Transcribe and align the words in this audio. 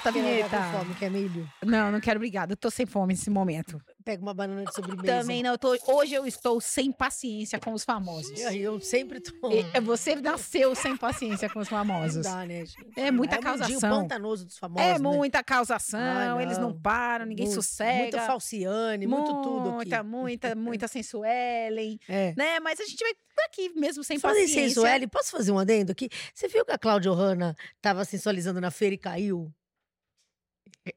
solta 0.00 0.08
a 0.08 0.12
não 0.12 0.20
vinheta. 0.28 0.48
tá 0.50 0.72
com 0.72 0.78
fome, 0.78 0.94
quer 0.94 1.10
milho? 1.10 1.48
Não, 1.64 1.90
não 1.92 2.00
quero, 2.00 2.18
obrigada. 2.18 2.52
Eu 2.52 2.56
tô 2.56 2.70
sem 2.70 2.86
fome 2.86 3.14
nesse 3.14 3.30
momento. 3.30 3.80
Pega 4.04 4.22
uma 4.22 4.32
banana 4.32 4.64
de 4.64 4.74
sobremesa. 4.74 5.20
Também 5.20 5.42
não, 5.42 5.52
eu 5.52 5.58
tô, 5.58 5.76
hoje 5.88 6.14
eu 6.14 6.26
estou 6.26 6.60
sem 6.60 6.90
paciência 6.90 7.58
com 7.60 7.72
os 7.72 7.84
famosos. 7.84 8.38
E 8.38 8.44
aí 8.44 8.62
Eu 8.62 8.80
sempre 8.80 9.20
tô. 9.20 9.50
E- 9.52 9.80
Você 9.80 10.14
nasceu 10.16 10.74
sem 10.74 10.96
paciência 10.96 11.48
com 11.50 11.58
os 11.60 11.68
Não 11.70 11.78
famosos. 11.78 12.24
dá, 12.24 12.44
né, 12.46 12.64
gente? 12.64 12.76
É 12.96 13.10
muita 13.10 13.36
é 13.36 13.38
causação. 13.38 14.02
pantanoso 14.02 14.46
dos 14.46 14.58
famosos. 14.58 14.82
É 14.88 14.92
né? 14.94 14.98
muita 14.98 15.42
causação, 15.44 16.00
Ai, 16.00 16.42
eles 16.42 16.58
não 16.58 16.70
não. 16.70 16.80
param, 16.80 17.26
ninguém 17.26 17.46
Muito- 17.46 17.62
sossega. 17.62 18.02
Muita 18.02 18.20
falciane, 18.26 19.06
muito 19.06 19.42
tudo 19.42 19.68
aqui. 19.68 19.74
Muita, 19.76 20.02
muita, 20.04 20.54
muita 20.54 20.88
sensuelen, 20.88 21.98
É. 22.08 22.34
né? 22.36 22.60
Mas 22.60 22.80
a 22.80 22.84
gente 22.84 23.02
vai 23.02 23.12
aqui 23.46 23.70
mesmo, 23.76 24.02
sem 24.02 24.16
em 24.16 24.20
paciência. 24.20 24.68
sensuelle, 24.68 25.06
posso 25.06 25.30
fazer 25.30 25.52
um 25.52 25.58
adendo 25.58 25.92
aqui? 25.92 26.08
Você 26.34 26.48
viu 26.48 26.64
que 26.64 26.72
a 26.72 26.78
Cláudia 26.78 27.12
Hanna 27.12 27.54
tava 27.80 28.04
sensualizando 28.04 28.60
na 28.60 28.70
feira 28.70 28.94
e 28.94 28.98
caiu? 28.98 29.52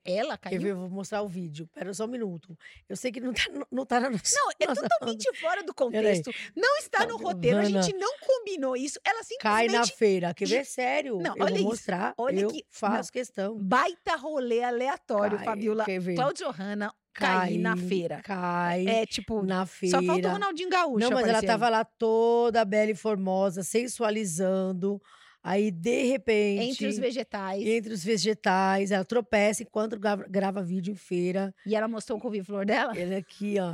Ela 0.06 0.38
caiu? 0.38 0.62
Eu 0.62 0.76
vou 0.78 0.90
mostrar 0.90 1.22
o 1.22 1.28
vídeo. 1.28 1.68
Pera 1.74 1.94
só 1.94 2.06
um 2.06 2.08
minuto. 2.08 2.58
Eu 2.88 2.96
sei 2.96 3.12
que 3.12 3.20
não 3.20 3.34
tá, 3.34 3.44
não 3.72 3.86
tá 3.86 4.00
na 4.00 4.10
nossa... 4.10 4.36
Não, 4.36 4.52
é 4.60 4.66
nossa- 4.68 4.82
totalmente 4.88 5.40
fora 5.40 5.64
do 5.64 5.74
contexto. 5.74 6.32
Não 6.56 6.78
está 6.78 7.06
no 7.06 7.18
roteiro, 7.18 7.58
a 7.60 7.66
gente 7.66 7.94
não 7.96 8.14
combinou 8.20 8.76
isso. 8.76 9.00
Ela 9.06 9.22
Cai 9.40 9.64
simplesmente 9.66 9.90
na 9.92 9.98
feira. 9.98 10.34
Quer 10.34 10.48
ver? 10.48 10.66
Sério. 10.66 11.18
Não, 11.20 11.36
eu 11.36 11.44
olha 11.44 11.50
vou 11.50 11.58
isso. 11.60 11.64
mostrar. 11.70 12.14
Olha 12.18 12.42
eu 12.42 12.50
que- 12.50 12.66
faço 12.70 13.12
questão. 13.12 13.58
baita 13.58 14.16
rolê 14.16 14.64
aleatório, 14.64 15.38
Cai, 15.38 15.46
Fabiola. 15.46 15.86
Quer 15.86 16.00
ver? 16.00 16.16
Cláudia 16.16 16.50
Hanna 16.50 16.94
cair 17.14 17.58
na 17.58 17.76
Cai, 17.76 17.86
feira. 17.88 18.22
Cai 18.24 18.88
É 18.88 19.06
tipo, 19.06 19.44
na 19.44 19.66
feira. 19.66 20.00
só 20.00 20.04
falta 20.06 20.30
o 20.30 20.32
Ronaldinho 20.32 20.70
Gaúcho. 20.70 21.00
Não, 21.00 21.12
mas 21.12 21.28
ela 21.28 21.42
tava 21.42 21.68
lá 21.70 21.84
toda 21.84 22.64
bela 22.64 22.92
e 22.92 22.96
formosa, 22.96 23.64
sensualizando. 23.64 25.02
Aí, 25.44 25.72
de 25.72 26.04
repente, 26.04 26.70
entre 26.70 26.88
os 26.88 26.98
vegetais. 27.00 27.66
entre 27.66 27.94
os 27.94 28.04
vegetais, 28.04 28.92
ela 28.92 29.04
tropeça 29.04 29.64
enquanto 29.64 30.00
grava, 30.00 30.26
grava 30.30 30.62
vídeo 30.64 30.92
em 30.92 30.96
feira. 30.96 31.54
E 31.66 31.76
ela 31.76 31.88
mostrou 31.88 32.20
o 32.20 32.22
couve-flor 32.22 32.66
dela. 32.66 32.96
Ele 32.98 33.16
aqui, 33.16 33.56
ó. 33.60 33.72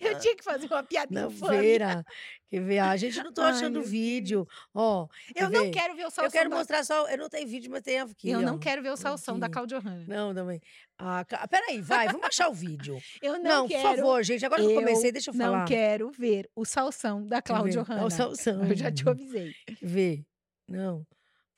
Eu 0.00 0.18
tinha 0.18 0.36
que 0.36 0.42
fazer 0.44 0.66
uma 0.66 0.82
piadinha 0.82 1.22
na 1.22 1.26
infame. 1.28 1.58
feira. 1.58 2.04
Quer 2.50 2.60
ver? 2.64 2.78
A 2.80 2.96
gente 2.96 3.22
não 3.22 3.32
tô 3.32 3.42
Ai, 3.42 3.52
achando 3.52 3.80
vídeo. 3.82 4.46
Ó, 4.74 5.06
Eu 5.36 5.48
não 5.48 5.62
ver? 5.66 5.70
quero 5.70 5.94
ver 5.94 6.06
o 6.06 6.10
salsão. 6.10 6.24
Eu 6.24 6.30
quero 6.32 6.50
da... 6.50 6.56
mostrar 6.56 6.84
só. 6.84 7.08
Eu 7.08 7.18
não 7.18 7.28
tenho 7.28 7.46
vídeo, 7.46 7.70
mas 7.70 7.82
tem 7.82 8.00
aqui. 8.00 8.30
Eu 8.30 8.40
ó. 8.40 8.42
não 8.42 8.58
quero 8.58 8.82
ver 8.82 8.90
o 8.90 8.96
salsão 8.96 9.38
da 9.38 9.46
Aqui. 9.46 9.52
Cláudia 9.54 9.78
Hanna. 9.78 10.04
Não, 10.08 10.34
também. 10.34 10.60
Ah, 11.02 11.24
peraí, 11.48 11.80
vai, 11.80 12.08
vamos 12.08 12.26
achar 12.26 12.48
o 12.50 12.52
vídeo. 12.52 13.00
Eu 13.22 13.34
não, 13.38 13.42
Não, 13.62 13.68
quero. 13.68 13.88
por 13.88 13.96
favor, 13.96 14.22
gente. 14.22 14.44
Agora 14.44 14.60
que 14.62 14.68
eu 14.68 14.74
comecei, 14.74 15.10
deixa 15.10 15.30
eu 15.30 15.34
não 15.34 15.46
falar. 15.52 15.64
quero 15.66 16.10
ver 16.10 16.50
o 16.54 16.64
salsão 16.66 17.26
da? 17.26 17.40
Cláudia 17.40 17.80
É 17.80 17.82
Hanna. 17.82 18.04
o 18.04 18.10
salsão. 18.10 18.64
Eu 18.66 18.76
já 18.76 18.92
te 18.92 19.08
avisei. 19.08 19.54
Vê. 19.80 20.22
Não. 20.68 21.06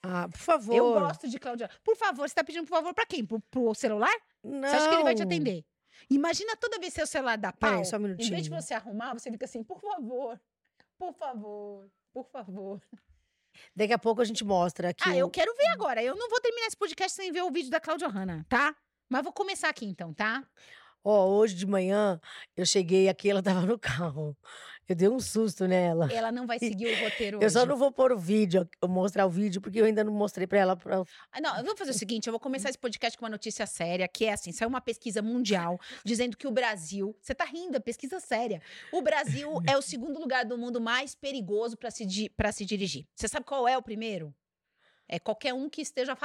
Ah, 0.01 0.29
por 0.29 0.39
favor. 0.39 0.77
Eu 0.77 0.93
gosto 0.95 1.29
de 1.29 1.39
Cláudia. 1.41 1.69
Por 1.83 1.97
favor, 1.97 2.29
você 2.29 2.34
tá 2.34 2.45
pedindo 2.45 2.65
por 2.67 2.71
favor 2.75 2.95
pra 2.95 3.05
quem? 3.05 3.25
Pro, 3.27 3.41
pro 3.51 3.75
celular? 3.75 4.15
Não. 4.45 4.69
Você 4.69 4.77
acha 4.77 4.89
que 4.89 4.95
ele 4.95 5.03
vai 5.03 5.15
te 5.15 5.23
atender? 5.23 5.65
Imagina 6.09 6.56
toda 6.56 6.79
vez 6.79 6.93
que 6.93 7.01
seu 7.01 7.06
celular 7.06 7.37
dá 7.37 7.53
pau. 7.53 7.71
Peraí, 7.71 7.84
só 7.84 7.97
um 7.97 8.01
em 8.06 8.15
vez 8.15 8.19
de 8.27 8.31
minutinho. 8.31 8.61
você 8.61 8.75
arrumar, 8.75 9.12
você 9.15 9.31
fica 9.31 9.45
assim, 9.45 9.62
por 9.62 9.81
favor, 9.81 10.41
por 10.99 11.12
favor, 11.15 11.89
por 12.12 12.27
favor. 12.31 12.81
Daqui 13.77 13.93
a 13.93 13.99
pouco 13.99 14.21
a 14.21 14.25
gente 14.25 14.45
mostra 14.45 14.89
aqui. 14.91 15.03
ah, 15.09 15.17
eu 15.17 15.29
quero 15.31 15.55
ver 15.56 15.67
agora. 15.69 16.03
Eu 16.03 16.17
não 16.17 16.29
vou 16.31 16.41
terminar 16.41 16.67
esse 16.69 16.77
podcast 16.77 17.15
sem 17.15 17.31
ver 17.31 17.43
o 17.43 17.51
vídeo 17.51 17.71
da 17.71 17.81
Cláudia 17.81 18.09
Hanna, 18.09 18.45
tá? 18.49 18.75
Mas 19.13 19.23
vou 19.23 19.33
começar 19.33 19.69
aqui 19.69 19.85
então, 19.85 20.15
tá? 20.15 20.43
Ó, 21.05 21.27
hoje 21.37 21.55
de 21.55 21.67
manhã 21.67 22.19
eu 22.57 22.65
cheguei 22.65 23.09
aqui, 23.09 23.29
ela 23.29 23.43
tava 23.43 23.61
no 23.67 23.79
carro. 23.79 24.35
Eu 24.89 24.97
dei 24.97 25.09
um 25.09 25.21
susto 25.21 25.67
nela. 25.69 26.09
Ela 26.13 26.33
não 26.33 26.47
vai 26.47 26.59
seguir 26.59 26.87
o 26.87 27.05
roteiro 27.05 27.37
Eu 27.37 27.47
hoje. 27.47 27.51
só 27.53 27.67
não 27.67 27.77
vou 27.77 27.93
pôr 27.93 28.11
o 28.12 28.19
vídeo, 28.19 28.69
eu 28.81 28.89
mostrar 28.89 29.27
o 29.27 29.31
vídeo, 29.31 29.61
porque 29.61 29.81
eu 29.81 29.84
ainda 29.84 30.03
não 30.03 30.12
mostrei 30.12 30.47
pra 30.47 30.59
ela. 30.59 30.77
Pra... 30.77 31.03
Ah, 31.31 31.41
Não, 31.41 31.55
vamos 31.56 31.78
fazer 31.78 31.91
o 31.91 31.95
seguinte: 31.99 32.27
eu 32.27 32.33
vou 32.33 32.41
começar 32.41 32.69
esse 32.71 32.78
podcast 32.78 33.19
com 33.19 33.25
uma 33.25 33.31
notícia 33.31 33.67
séria, 33.67 34.09
que 34.09 34.25
é 34.25 34.33
assim: 34.33 34.51
saiu 34.51 34.69
uma 34.69 34.81
pesquisa 34.81 35.21
mundial 35.22 35.78
dizendo 36.05 36.37
que 36.37 36.47
o 36.47 36.51
Brasil. 36.51 37.15
Você 37.21 37.34
tá 37.34 37.45
rindo, 37.45 37.77
é 37.77 37.81
pesquisa 37.81 38.19
séria. 38.19 38.61
O 38.93 39.03
Brasil 39.03 39.61
é 39.67 39.77
o 39.77 39.83
segundo 39.83 40.19
lugar 40.19 40.45
do 40.45 40.56
mundo 40.56 40.81
mais 40.81 41.15
perigoso 41.15 41.77
para 41.77 41.91
se, 41.91 42.05
di- 42.06 42.31
pra 42.31 42.51
se 42.51 42.65
dirigir. 42.65 43.06
Você 43.15 43.28
sabe 43.28 43.45
qual 43.45 43.69
é 43.69 43.77
o 43.77 43.83
primeiro? 43.83 44.34
É 45.09 45.19
qualquer 45.19 45.53
um 45.53 45.69
que 45.69 45.83
esteja 45.83 46.12
a 46.12 46.17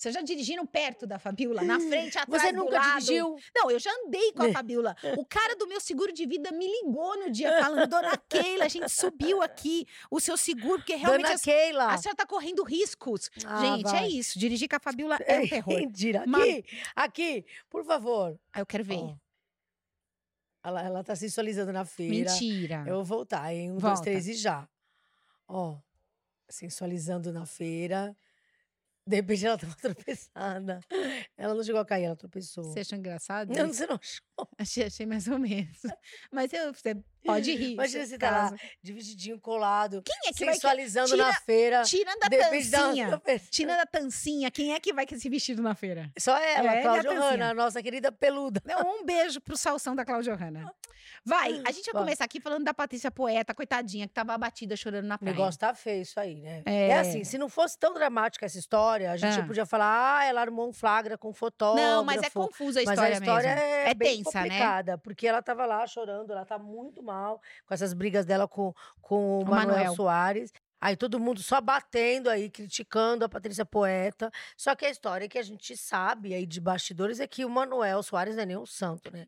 Vocês 0.00 0.14
já 0.14 0.22
dirigiram 0.22 0.64
perto 0.64 1.06
da 1.06 1.18
Fabiola? 1.18 1.60
Na 1.62 1.78
frente, 1.78 2.16
atrás, 2.16 2.42
Você 2.42 2.52
nunca 2.52 2.78
dirigiu? 2.80 3.36
Não, 3.54 3.70
eu 3.70 3.78
já 3.78 3.90
andei 4.06 4.32
com 4.32 4.44
a 4.44 4.48
É. 4.48 4.52
Fabiola. 4.54 4.96
O 5.18 5.26
cara 5.26 5.54
do 5.56 5.66
meu 5.66 5.78
seguro 5.78 6.10
de 6.10 6.24
vida 6.24 6.50
me 6.52 6.66
ligou 6.66 7.18
no 7.18 7.30
dia 7.30 7.60
falando: 7.62 7.86
Dona 7.86 8.16
Keila, 8.16 8.64
a 8.64 8.68
gente 8.68 8.88
subiu 8.88 9.42
aqui 9.44 9.86
o 10.10 10.18
seu 10.18 10.38
seguro, 10.38 10.78
porque 10.78 10.94
realmente 10.94 11.24
Dona 11.26 11.34
a, 11.34 11.38
Keila. 11.38 11.86
a 11.92 11.98
senhora 11.98 12.16
tá 12.16 12.24
correndo 12.26 12.62
riscos. 12.64 13.28
Ah, 13.44 13.60
gente, 13.60 13.82
vai. 13.82 14.04
é 14.04 14.08
isso. 14.08 14.38
Dirigir 14.38 14.70
com 14.70 14.76
a 14.76 14.80
Fabiola 14.80 15.16
é 15.26 15.40
um 15.40 15.46
terror. 15.48 15.74
Mentira. 15.78 16.20
Aqui, 16.20 16.28
Mas- 16.30 16.64
aqui, 16.96 17.44
por 17.68 17.84
favor. 17.84 18.40
Ah, 18.54 18.60
eu 18.60 18.64
quero 18.66 18.82
ver. 18.84 18.96
Ó. 18.96 19.14
Ela, 20.64 20.82
ela 20.82 21.04
tá 21.04 21.14
sensualizando 21.14 21.74
na 21.74 21.84
feira. 21.84 22.30
Mentira. 22.32 22.84
Eu 22.86 22.94
vou 22.96 23.04
voltar, 23.04 23.52
hein? 23.54 23.70
Um, 23.70 23.76
dois, 23.76 23.82
Volta. 23.82 24.02
três 24.02 24.26
e 24.28 24.32
já. 24.32 24.66
Ó, 25.46 25.76
sensualizando 26.48 27.30
na 27.32 27.44
feira. 27.44 28.16
De 29.06 29.16
repente 29.16 29.46
ela 29.46 29.58
tava 29.58 29.74
tropeçada. 29.80 30.80
Ela 31.36 31.54
não 31.54 31.62
chegou 31.62 31.80
a 31.80 31.84
cair, 31.84 32.04
ela 32.04 32.16
tropeçou. 32.16 32.64
Você 32.64 32.80
achou 32.80 32.98
engraçado? 32.98 33.52
Não, 33.52 33.68
você 33.68 33.86
não 33.86 33.96
achou. 33.96 34.48
Achei, 34.58 34.84
achei 34.84 35.06
mais 35.06 35.26
ou 35.26 35.38
menos. 35.38 35.80
Mas 36.32 36.52
eu, 36.52 36.72
você 36.72 36.94
pode 37.24 37.52
rir. 37.56 37.72
Imagina 37.72 38.04
se 38.04 38.10
você 38.10 38.18
tá 38.18 38.30
lá, 38.30 38.36
caso. 38.50 38.56
de 38.82 38.92
vestidinho 38.92 39.40
colado, 39.40 40.02
Quem 40.04 40.16
é 40.30 40.32
que 40.32 40.44
vai... 40.44 40.54
sensualizando 40.54 41.08
Tira- 41.10 41.26
na 41.26 41.32
feira. 41.34 41.82
Tirando 41.82 42.22
a 42.24 42.28
de 42.28 42.36
repente 42.36 42.70
dá 42.70 42.78
uma 42.78 42.86
tancinha. 42.88 43.08
tropeçada. 43.08 43.50
Tirando 43.50 43.80
a 43.80 43.86
tancinha, 43.86 44.50
quem 44.50 44.72
é 44.74 44.80
que 44.80 44.92
vai 44.92 45.06
com 45.06 45.14
esse 45.14 45.28
vestido 45.28 45.62
na 45.62 45.74
feira? 45.74 46.10
Só 46.18 46.36
ela, 46.36 46.74
É, 46.76 46.82
Cláudia? 46.82 47.12
Hanna, 47.12 47.50
a 47.50 47.54
nossa 47.54 47.82
querida 47.82 48.10
peluda. 48.12 48.62
Não, 48.64 49.00
um 49.00 49.04
beijo 49.04 49.40
pro 49.40 49.56
salsão 49.56 49.94
da 49.94 50.04
Cláudia 50.04 50.34
Hanna. 50.34 50.72
Vai, 51.24 51.60
a 51.66 51.70
gente 51.72 51.84
vai 51.86 51.94
Vai. 51.94 52.02
começar 52.04 52.24
aqui 52.24 52.40
falando 52.40 52.64
da 52.64 52.72
Patrícia 52.72 53.10
Poeta, 53.10 53.52
coitadinha, 53.54 54.06
que 54.08 54.14
tava 54.14 54.32
abatida 54.32 54.74
chorando 54.76 55.06
na 55.06 55.16
O 55.16 55.18
praia. 55.18 55.32
negócio 55.34 55.58
tá 55.60 55.74
feio 55.74 56.00
isso 56.02 56.18
aí, 56.18 56.40
né? 56.40 56.62
É. 56.64 56.88
É. 56.88 56.98
assim, 56.98 57.24
se 57.24 57.36
não 57.36 57.48
fosse 57.48 57.78
tão 57.78 57.92
dramática 57.92 58.46
essa 58.46 58.58
história, 58.58 59.10
a 59.10 59.16
gente 59.16 59.38
Ah. 59.38 59.46
podia 59.46 59.66
falar, 59.66 60.18
ah, 60.20 60.24
ela 60.24 60.40
armou 60.40 60.68
um 60.68 60.72
flagra 60.72 61.18
com 61.18 61.32
fotógrafo. 61.32 61.86
Não, 61.86 62.02
mas 62.04 62.22
é 62.22 62.30
confusa 62.30 62.80
a 62.80 62.84
Mas 62.84 62.90
história, 62.94 63.16
a 63.16 63.18
história 63.18 63.54
mesmo. 63.54 63.64
é, 63.66 63.90
É 63.90 63.94
bem 63.94 64.22
tensa, 64.22 64.38
né? 64.38 64.44
complicada, 64.48 64.98
porque 64.98 65.26
ela 65.26 65.42
tava 65.42 65.66
lá 65.66 65.86
chorando, 65.86 66.30
ela 66.32 66.44
tá 66.46 66.58
muito 66.58 67.02
mal 67.02 67.09
com 67.66 67.74
essas 67.74 67.92
brigas 67.92 68.24
dela 68.24 68.46
com, 68.48 68.74
com 69.00 69.38
o 69.38 69.42
O 69.42 69.44
Manuel, 69.44 69.76
Manuel. 69.76 69.94
Soares. 69.94 70.52
Aí 70.80 70.96
todo 70.96 71.20
mundo 71.20 71.42
só 71.42 71.60
batendo 71.60 72.30
aí, 72.30 72.48
criticando 72.48 73.24
a 73.24 73.28
Patrícia 73.28 73.66
Poeta. 73.66 74.30
Só 74.56 74.74
que 74.74 74.86
a 74.86 74.90
história 74.90 75.28
que 75.28 75.38
a 75.38 75.42
gente 75.42 75.76
sabe 75.76 76.32
aí 76.34 76.46
de 76.46 76.60
bastidores 76.60 77.20
é 77.20 77.26
que 77.26 77.44
o 77.44 77.50
Manuel 77.50 78.02
Soares 78.02 78.34
não 78.34 78.42
é 78.42 78.46
nem 78.46 78.56
um 78.56 78.64
santo, 78.66 79.12
né? 79.12 79.26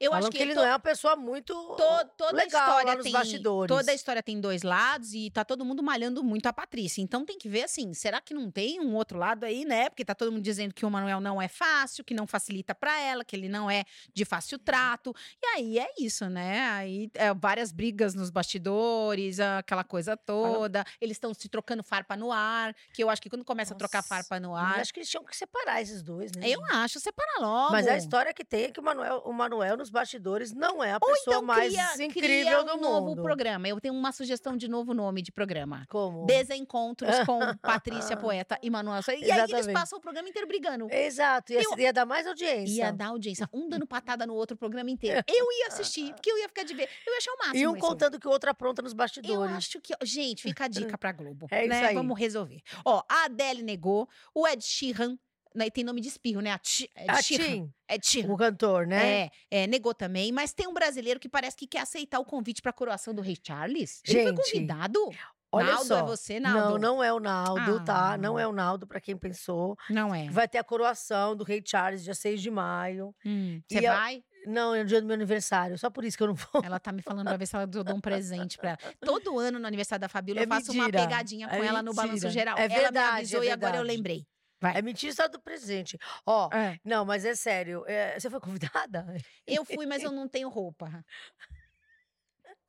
Eu 0.00 0.10
Falam 0.10 0.24
acho 0.26 0.30
que, 0.32 0.36
que 0.38 0.42
ele 0.42 0.54
to- 0.54 0.60
não 0.60 0.66
é 0.66 0.72
uma 0.72 0.78
pessoa 0.78 1.16
muito 1.16 1.52
To- 1.54 2.04
toda 2.16 2.32
legal 2.36 2.60
a 2.62 2.66
história 2.68 2.86
lá 2.90 2.94
nos 2.96 3.04
tem 3.04 3.12
bastidores. 3.12 3.76
toda 3.76 3.90
a 3.90 3.94
história 3.94 4.22
tem 4.22 4.40
dois 4.40 4.62
lados 4.62 5.12
e 5.14 5.30
tá 5.30 5.44
todo 5.44 5.64
mundo 5.64 5.82
malhando 5.82 6.22
muito 6.22 6.46
a 6.46 6.52
Patrícia. 6.52 7.00
Então 7.02 7.24
tem 7.24 7.38
que 7.38 7.48
ver 7.48 7.64
assim, 7.64 7.92
será 7.94 8.20
que 8.20 8.34
não 8.34 8.50
tem 8.50 8.80
um 8.80 8.94
outro 8.94 9.18
lado 9.18 9.44
aí, 9.44 9.64
né? 9.64 9.88
Porque 9.88 10.04
tá 10.04 10.14
todo 10.14 10.30
mundo 10.32 10.42
dizendo 10.42 10.74
que 10.74 10.84
o 10.84 10.90
Manuel 10.90 11.20
não 11.20 11.40
é 11.40 11.48
fácil, 11.48 12.04
que 12.04 12.14
não 12.14 12.26
facilita 12.26 12.74
pra 12.74 12.98
ela, 13.00 13.24
que 13.24 13.34
ele 13.36 13.48
não 13.48 13.70
é 13.70 13.84
de 14.14 14.24
fácil 14.24 14.58
trato. 14.58 15.14
E 15.42 15.46
aí 15.46 15.78
é 15.78 15.88
isso, 15.98 16.28
né? 16.28 16.60
Aí 16.70 17.10
é, 17.14 17.32
várias 17.34 17.72
brigas 17.72 18.14
nos 18.14 18.30
bastidores, 18.30 19.38
aquela 19.40 19.84
coisa 19.84 20.16
toda. 20.16 20.84
Eles 21.00 21.16
estão 21.16 21.32
se 21.34 21.48
trocando 21.48 21.82
farpa 21.82 22.16
no 22.16 22.32
ar, 22.32 22.74
que 22.92 23.02
eu 23.02 23.10
acho 23.10 23.20
que 23.22 23.28
quando 23.30 23.44
começa 23.44 23.74
a 23.74 23.76
trocar 23.76 23.98
Nossa, 23.98 24.08
farpa 24.08 24.40
no 24.40 24.54
ar, 24.54 24.80
acho 24.80 24.92
que 24.92 25.00
eles 25.00 25.08
tinham 25.08 25.24
que 25.24 25.36
separar 25.36 25.80
esses 25.82 26.02
dois, 26.02 26.32
né? 26.32 26.48
eu 26.48 26.62
acho, 26.70 26.98
separa 27.00 27.40
logo. 27.40 27.72
Mas 27.72 27.86
a 27.86 27.96
história 27.96 28.32
que 28.32 28.44
tem 28.44 28.64
é 28.64 28.70
que 28.70 28.80
o 28.80 28.82
Manuel, 28.82 29.22
o 29.24 29.32
Manuel 29.32 29.75
nos 29.76 29.90
bastidores 29.90 30.52
não 30.52 30.82
é 30.82 30.92
a 30.92 31.00
pessoa 31.00 31.18
então 31.26 31.42
mais 31.42 31.72
cria, 31.72 32.04
incrível 32.06 32.28
cria 32.28 32.64
do 32.64 32.74
um 32.76 32.80
novo 32.80 33.06
mundo. 33.08 33.22
programa. 33.22 33.68
Eu 33.68 33.80
tenho 33.80 33.94
uma 33.94 34.12
sugestão 34.12 34.56
de 34.56 34.68
novo 34.68 34.92
nome 34.94 35.22
de 35.22 35.30
programa. 35.32 35.84
Como? 35.88 36.24
Desencontros 36.26 37.10
com 37.26 37.38
Patrícia 37.62 38.16
Poeta 38.16 38.58
e 38.62 38.70
Manuel. 38.70 39.00
E 39.20 39.30
aí 39.30 39.50
eles 39.50 39.66
passam 39.68 39.98
o 39.98 40.00
programa 40.02 40.28
inteiro 40.28 40.46
brigando. 40.48 40.88
Exato, 40.90 41.52
ia, 41.52 41.62
Eu- 41.62 41.78
ia 41.78 41.92
dar 41.92 42.06
mais 42.06 42.26
audiência. 42.26 42.72
Ia 42.74 42.92
dar 42.92 43.08
audiência, 43.08 43.48
um 43.52 43.68
dando 43.68 43.86
patada 43.86 44.26
no 44.26 44.34
outro 44.34 44.56
programa 44.56 44.90
inteiro. 44.90 45.22
Eu 45.28 45.46
ia 45.52 45.68
assistir, 45.68 46.12
porque 46.14 46.30
eu 46.30 46.38
ia 46.38 46.48
ficar 46.48 46.62
de 46.64 46.74
ver. 46.74 46.88
Eu 47.06 47.12
ia 47.12 47.18
achar 47.18 47.32
o 47.32 47.38
máximo. 47.38 47.56
E 47.58 47.66
um 47.66 47.76
isso. 47.76 47.86
contando 47.86 48.18
que 48.18 48.26
o 48.26 48.30
outro 48.30 48.50
apronta 48.50 48.80
nos 48.82 48.92
Eu 48.92 48.96
bastidores. 48.96 49.54
acho 49.56 49.80
que. 49.80 49.92
Gente, 50.02 50.42
fica 50.42 50.64
a 50.64 50.68
dica 50.68 50.96
pra 50.98 51.12
Globo. 51.12 51.46
É 51.50 51.60
isso 51.62 51.68
né? 51.68 51.86
aí. 51.88 51.94
Vamos 51.94 52.18
resolver. 52.18 52.62
Ó, 52.84 53.02
a 53.08 53.24
Adele 53.24 53.62
negou, 53.62 54.08
o 54.34 54.46
Ed 54.46 54.64
Sheeran. 54.64 55.18
Né, 55.56 55.70
Tem 55.70 55.82
nome 55.84 56.00
de 56.00 56.08
espirro, 56.08 56.40
né? 56.40 56.52
A 56.52 56.58
Ti- 56.58 56.90
Ed 56.96 57.10
A. 57.10 57.22
Tim, 57.22 57.72
Ed 57.90 58.06
Sheeran. 58.06 58.32
o 58.32 58.36
cantor, 58.36 58.86
né? 58.86 59.22
É, 59.22 59.30
é, 59.50 59.66
negou 59.66 59.94
também, 59.94 60.30
mas 60.32 60.52
tem 60.52 60.68
um 60.68 60.74
brasileiro 60.74 61.18
que 61.18 61.28
parece 61.28 61.56
que 61.56 61.66
quer 61.66 61.80
aceitar 61.80 62.18
o 62.20 62.24
convite 62.24 62.60
pra 62.62 62.72
coroação 62.72 63.14
do 63.14 63.22
Rei 63.22 63.36
Charles. 63.42 64.00
Ele 64.06 64.22
foi 64.22 64.32
Gente, 64.36 64.36
convidado? 64.52 65.10
Olha 65.52 65.72
Naldo, 65.72 65.86
só. 65.86 65.98
é 66.00 66.02
você, 66.02 66.40
Naldo? 66.40 66.78
Não, 66.78 66.78
não 66.96 67.02
é 67.04 67.12
o 67.12 67.20
Naldo, 67.20 67.76
Ah. 67.78 67.84
tá? 67.84 68.18
Não 68.18 68.38
é 68.38 68.46
o 68.46 68.52
Naldo, 68.52 68.86
pra 68.86 69.00
quem 69.00 69.16
pensou. 69.16 69.76
Não 69.88 70.14
é. 70.14 70.28
Vai 70.28 70.46
ter 70.48 70.58
a 70.58 70.64
coroação 70.64 71.34
do 71.36 71.44
Rei 71.44 71.62
Charles, 71.64 72.02
dia 72.04 72.14
6 72.14 72.42
de 72.42 72.50
maio. 72.50 73.14
Hum, 73.24 73.60
Você 73.70 73.86
a- 73.86 73.94
vai? 73.94 74.22
Não, 74.46 74.74
é 74.74 74.82
o 74.82 74.84
dia 74.84 75.00
do 75.00 75.06
meu 75.06 75.14
aniversário, 75.14 75.76
só 75.78 75.88
por 75.90 76.04
isso 76.04 76.16
que 76.16 76.22
eu 76.22 76.28
não 76.28 76.34
vou. 76.34 76.62
Ela 76.64 76.78
tá 76.78 76.92
me 76.92 77.00
falando 77.02 77.26
pra 77.26 77.36
ver 77.36 77.46
se 77.46 77.56
ela 77.56 77.66
dou 77.66 77.82
um 77.96 78.00
presente 78.00 78.56
pra 78.58 78.70
ela. 78.70 78.78
Todo 79.00 79.38
ano 79.38 79.58
no 79.58 79.66
aniversário 79.66 80.00
da 80.00 80.08
Fabíola 80.08 80.40
É 80.40 80.44
eu 80.44 80.48
faço 80.48 80.72
uma 80.72 80.84
mentira, 80.84 81.02
pegadinha 81.02 81.48
com 81.48 81.54
é 81.56 81.66
ela 81.66 81.82
no 81.82 81.90
mentira. 81.90 82.06
balanço 82.06 82.30
geral. 82.30 82.56
É 82.58 82.64
ela 82.66 82.68
me 82.74 82.80
verdade, 82.80 83.16
avisou 83.18 83.42
é 83.42 83.46
e 83.46 83.50
agora 83.50 83.76
eu 83.76 83.78
verdade. 83.82 83.96
lembrei. 83.96 84.26
Vai. 84.60 84.78
É 84.78 84.82
mentira 84.82 85.12
só 85.12 85.28
do 85.28 85.40
presente. 85.40 85.98
Ó, 86.24 86.48
É. 86.52 86.78
não, 86.84 87.04
mas 87.04 87.24
é 87.24 87.34
sério. 87.34 87.84
é, 87.86 88.18
você 88.18 88.30
foi 88.30 88.40
convidada? 88.74 89.06
Eu 89.46 89.64
fui, 89.64 89.86
mas 89.86 90.02
eu 90.02 90.10
não 90.12 90.28
tenho 90.28 90.48
roupa. 90.48 91.04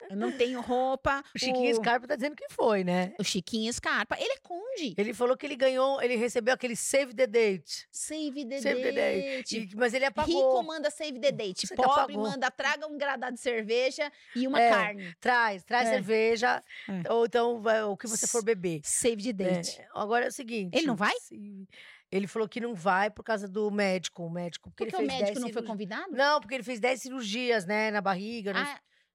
Eu 0.09 0.15
não 0.15 0.31
tenho 0.31 0.61
roupa. 0.61 1.23
O 1.35 1.39
Chiquinho 1.39 1.75
Scarpa 1.75 2.07
tá 2.07 2.15
dizendo 2.15 2.35
que 2.35 2.47
foi, 2.49 2.83
né? 2.83 3.13
O 3.19 3.23
Chiquinho 3.23 3.71
Scarpa. 3.73 4.15
Ele 4.19 4.31
é 4.33 4.37
conde. 4.41 4.93
Ele 4.97 5.13
falou 5.13 5.35
que 5.37 5.45
ele 5.45 5.55
ganhou, 5.55 6.01
ele 6.01 6.15
recebeu 6.15 6.53
aquele 6.53 6.75
save 6.75 7.13
the 7.13 7.27
date. 7.27 7.87
Save 7.91 8.45
the 8.45 8.61
Save 8.61 8.81
the 8.81 8.91
date. 8.91 8.93
date. 8.93 9.57
E- 9.73 9.75
mas 9.75 9.93
ele 9.93 10.05
Rico 10.05 10.19
apagou. 10.21 10.63
manda 10.63 10.89
save 10.89 11.19
the 11.19 11.31
date. 11.31 11.67
Você 11.67 11.75
Pobre 11.75 12.15
manda 12.17 12.49
traga 12.51 12.87
um 12.87 12.97
gradado 12.97 13.35
de 13.35 13.41
cerveja 13.41 14.11
e 14.35 14.47
uma 14.47 14.61
É. 14.61 14.69
carne. 14.69 15.15
Traz, 15.19 15.63
traz 15.63 15.87
É. 15.89 15.91
cerveja. 15.93 16.63
É. 17.05 17.11
Ou 17.13 17.25
então 17.25 17.61
o 17.91 17.97
que 17.97 18.07
você 18.07 18.27
for 18.27 18.43
beber. 18.43 18.81
Save 18.83 19.21
the 19.23 19.33
date. 19.33 19.79
É, 19.79 19.87
agora 19.93 20.25
é 20.25 20.27
o 20.29 20.31
seguinte. 20.31 20.75
Ele 20.75 20.87
não 20.87 20.95
vai? 20.95 21.13
se- 21.19 21.67
Ele 22.09 22.25
falou 22.25 22.47
que 22.47 22.61
não 22.61 22.73
vai 22.73 23.09
por 23.09 23.21
causa 23.21 23.49
do 23.49 23.69
médico. 23.69 24.23
O 24.23 24.29
médico. 24.29 24.69
Porque, 24.71 24.85
Porque 24.85 24.95
o 25.03 25.05
médico 25.05 25.25
10 25.25 25.35
não 25.35 25.41
foi 25.41 25.51
cirurgi- 25.51 25.67
convidado? 25.67 26.11
Não, 26.11 26.39
porque 26.39 26.55
ele 26.55 26.63
fez 26.63 26.79
10 26.79 27.01
cirurgias, 27.01 27.65
né? 27.65 27.91
Na 27.91 27.99
barriga. 27.99 28.53
no- 28.53 28.59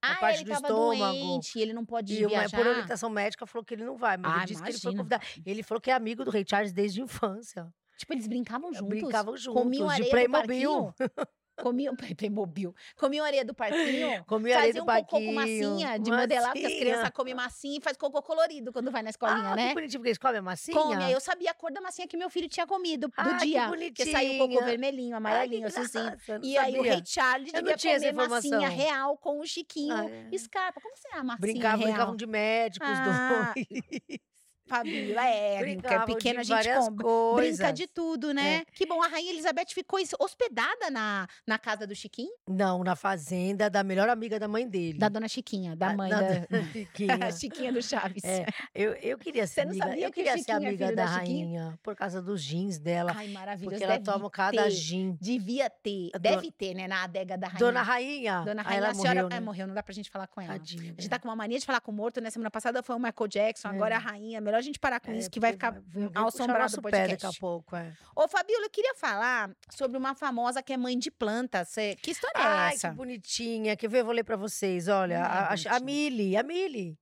Na 0.02 0.12
ah, 0.12 0.16
parte 0.16 0.38
ele 0.40 0.44
do 0.44 0.52
estômago. 0.52 1.12
doente, 1.12 1.58
ele 1.60 1.72
não 1.72 1.84
pode 1.87 2.12
E 2.12 2.20
uma, 2.26 2.28
viajar. 2.28 2.56
por 2.56 2.66
orientação 2.66 3.08
médica 3.08 3.46
falou 3.46 3.64
que 3.64 3.75
ele 3.75 3.84
não 3.84 3.96
vai, 3.96 4.16
mas 4.16 4.32
Ah, 4.32 4.37
ele 4.38 4.46
disse 4.46 4.62
que 4.62 4.69
ele 4.70 4.78
foi 4.78 4.93
imagina. 4.93 5.02
convidado. 5.19 5.43
Ele 5.46 5.62
falou 5.62 5.81
que 5.81 5.90
é 5.90 5.94
amigo 5.94 6.25
do 6.25 6.31
Rei 6.31 6.44
Charles 6.49 6.72
desde 6.72 7.00
a 7.00 7.04
infância. 7.04 7.72
Tipo, 7.96 8.12
eles 8.14 8.26
brincavam 8.26 8.72
juntos. 8.72 8.88
Brincavam 8.88 9.37
juntos, 9.37 9.62
Comiam 9.62 9.87
de 9.87 9.93
areia 9.93 10.10
Playmobil. 10.10 10.94
parquinho. 11.56 11.62
Comiam 11.64 11.96
Playmobil. 11.96 12.75
Comiam 12.96 13.25
areia 13.25 13.44
do 13.44 13.54
parquinho. 13.54 14.25
Comia 14.26 14.56
areia 14.56 14.72
Faziam 14.72 14.84
do 14.87 14.93
cocô 14.93 15.04
com 15.06 15.34
parquinho, 15.34 15.34
massinha 15.34 15.99
de 15.99 16.10
modelar, 16.10 16.52
porque 16.52 16.58
as 16.58 16.72
massinha. 16.72 16.81
crianças 16.81 17.10
comem 17.10 17.34
massinha 17.34 17.78
e 17.78 17.81
faz 17.82 17.96
cocô 17.96 18.22
colorido 18.22 18.72
quando 18.72 18.90
vai 18.90 19.02
na 19.02 19.10
escolinha, 19.10 19.50
ah, 19.52 19.56
né? 19.56 19.69
que 19.69 19.75
bonitinho, 19.75 20.00
porque 20.00 20.08
eles 20.08 20.19
comem 20.19 20.38
a 20.38 20.43
massinha. 20.43 20.76
Come, 20.76 21.12
eu 21.12 21.20
sabia 21.20 21.50
a 21.50 21.54
cor 21.54 21.72
da 21.72 21.81
massinha 21.81 22.08
que 22.08 22.16
meu 22.16 22.31
filho 22.31 22.49
tinha 22.49 22.66
comido 22.66 23.08
do 23.08 23.14
Ah, 23.16 23.37
que 23.38 23.46
dia. 23.46 23.69
Porque 23.69 24.06
saiu 24.06 24.34
o 24.44 24.49
cocô 24.49 24.64
vermelhinho, 24.64 25.14
Ai, 25.14 25.19
amarelinho, 25.19 25.66
azulzinho. 25.66 26.04
graça, 26.10 26.38
não 26.38 26.44
E 26.44 26.56
aí 26.56 26.78
o 26.78 26.82
rei 26.82 27.02
Charles 27.04 27.52
devia 27.52 27.76
comer 27.76 28.28
massinha 28.28 28.69
real 28.69 29.16
com 29.16 29.40
o 29.40 29.46
Chiquinho 29.46 29.94
Ah, 29.94 30.04
é. 30.10 30.38
Scarpa. 30.38 30.81
Como 30.81 30.96
será 30.96 31.20
a 31.20 31.25
massinha 31.25 31.40
Brincavam, 31.40 31.78
real? 31.78 31.88
brincavam 31.93 32.16
de 32.16 32.26
médicos, 32.26 32.88
Ah, 32.90 33.52
dois. 33.54 33.66
Fabíola, 34.67 35.25
é, 35.26 35.59
Brincavam 35.61 36.06
pequeno 36.06 36.41
a 36.41 36.43
de 36.43 36.49
gente 36.49 36.69
compra. 36.75 37.05
coisas. 37.05 37.56
Brinca 37.59 37.73
de 37.73 37.87
tudo, 37.87 38.32
né? 38.32 38.64
Que 38.75 38.87
bom, 38.87 39.03
a 39.03 39.09
Rainha 39.09 39.32
Elizabeth 39.32 39.67
ficou 39.75 39.99
hospedada 40.19 40.91
na, 40.91 41.26
na 41.47 41.59
casa 41.59 41.87
do 41.87 41.94
Chiquinho? 41.94 42.31
Não, 42.49 42.82
na 42.85 42.94
fazenda 42.97 43.69
da 43.69 43.82
melhor 43.82 44.09
amiga 44.09 44.38
da 44.38 44.49
mãe 44.49 44.69
dele. 44.69 44.99
Da 44.99 45.09
dona 45.09 45.29
Chiquinha, 45.29 45.75
da 45.76 45.88
Ah, 45.91 45.97
mãe 45.97 46.11
da 46.11 46.20
da... 46.20 46.29
dona 46.49 46.64
Chiquinha. 46.73 47.19
a 47.26 47.31
Chiquinha 47.32 47.73
do 47.73 47.82
Chaves. 47.82 48.23
É, 48.25 48.47
eu, 48.75 48.93
eu 48.94 49.19
queria 49.19 49.47
ser 49.47 49.62
Você 49.62 49.64
não 49.64 49.70
amiga, 49.73 49.87
sabia 49.88 50.06
eu 50.06 50.11
que 50.11 50.14
queria 50.23 50.38
ser 50.43 50.50
é 50.50 50.55
amiga 50.55 50.87
filho 50.87 50.97
da, 50.97 51.05
da 51.05 51.11
rainha 51.11 51.79
por 51.82 51.94
causa 51.97 52.23
dos 52.23 52.43
jeans 52.43 52.79
dela, 52.79 53.12
Ai, 53.14 53.29
maravilhoso. 53.29 53.70
porque 53.76 53.85
ela 53.85 53.99
toma 54.00 54.31
cada 54.31 54.69
gin. 54.70 55.17
Devia 55.20 55.69
ter, 55.69 56.11
A 56.14 56.19
deve 56.19 56.37
dona- 56.37 56.53
ter, 56.56 56.75
né, 56.75 56.88
na 56.88 57.05
adega 57.05 57.37
da 57.37 57.49
Rainha. 57.49 57.59
Dona 57.59 57.82
Rainha, 57.82 58.41
Dona 58.44 58.62
aí 58.62 58.67
Rainha, 58.67 58.79
ela 58.79 58.88
a 58.91 58.94
senhora 58.94 59.23
morreu, 59.23 59.26
é, 59.37 59.41
né? 59.41 59.41
morreu, 59.41 59.67
não 59.67 59.75
dá 59.75 59.82
pra 59.82 59.93
gente 59.94 60.11
falar 60.11 60.26
com 60.26 60.41
ela. 60.41 60.53
Tadinha 60.55 60.94
A 60.97 61.00
gente 61.00 61.09
tá 61.09 61.19
com 61.19 61.29
uma 61.29 61.37
mania 61.37 61.59
de 61.59 61.67
falar 61.67 61.81
com 61.81 61.91
o 61.91 61.94
morto, 61.94 62.20
né? 62.20 62.31
Semana 62.31 62.50
passada 62.50 62.82
foi 62.82 62.94
o 62.97 62.99
Michael 62.99 63.29
Jackson, 63.29 63.69
agora 63.69 63.94
é 63.94 63.97
a 63.97 64.00
rainha. 64.00 64.41
Melhor 64.52 64.58
a 64.58 64.62
gente 64.62 64.78
parar 64.78 65.00
com 65.00 65.10
É, 65.10 65.16
isso, 65.16 65.31
que 65.31 65.40
vai 65.40 65.52
ficar 65.52 65.75
assombrado 66.14 66.78
o 66.78 66.82
pé 66.82 66.90
podcast. 66.90 67.10
daqui 67.25 67.37
a 67.37 67.40
pouco, 67.40 67.75
é. 67.75 67.90
Ô, 68.14 68.28
Fabiola, 68.28 68.66
eu 68.66 68.70
queria 68.70 68.94
falar 68.96 69.50
sobre 69.75 69.96
uma 69.96 70.14
famosa 70.14 70.62
que 70.62 70.75
é 70.75 70.76
mãe 70.76 70.99
de 70.99 71.10
planta. 71.10 71.64
Cê- 71.64 71.96
Que 72.02 72.10
história 72.10 72.38
é 72.38 72.43
Ai, 72.43 72.75
essa? 72.75 72.90
que 72.90 72.96
bonitinha. 72.96 73.75
Quer 73.76 73.88
ver? 73.88 74.00
Eu 74.00 74.04
vou 74.04 74.14
ler 74.14 74.25
pra 74.25 74.37
vocês. 74.37 74.88
Olha, 74.88 75.14
é 75.14 75.16
a, 75.16 75.49
a, 75.72 75.76
a. 75.76 75.81
Mili, 75.81 76.37
a 76.37 76.43
Mili. 76.43 76.99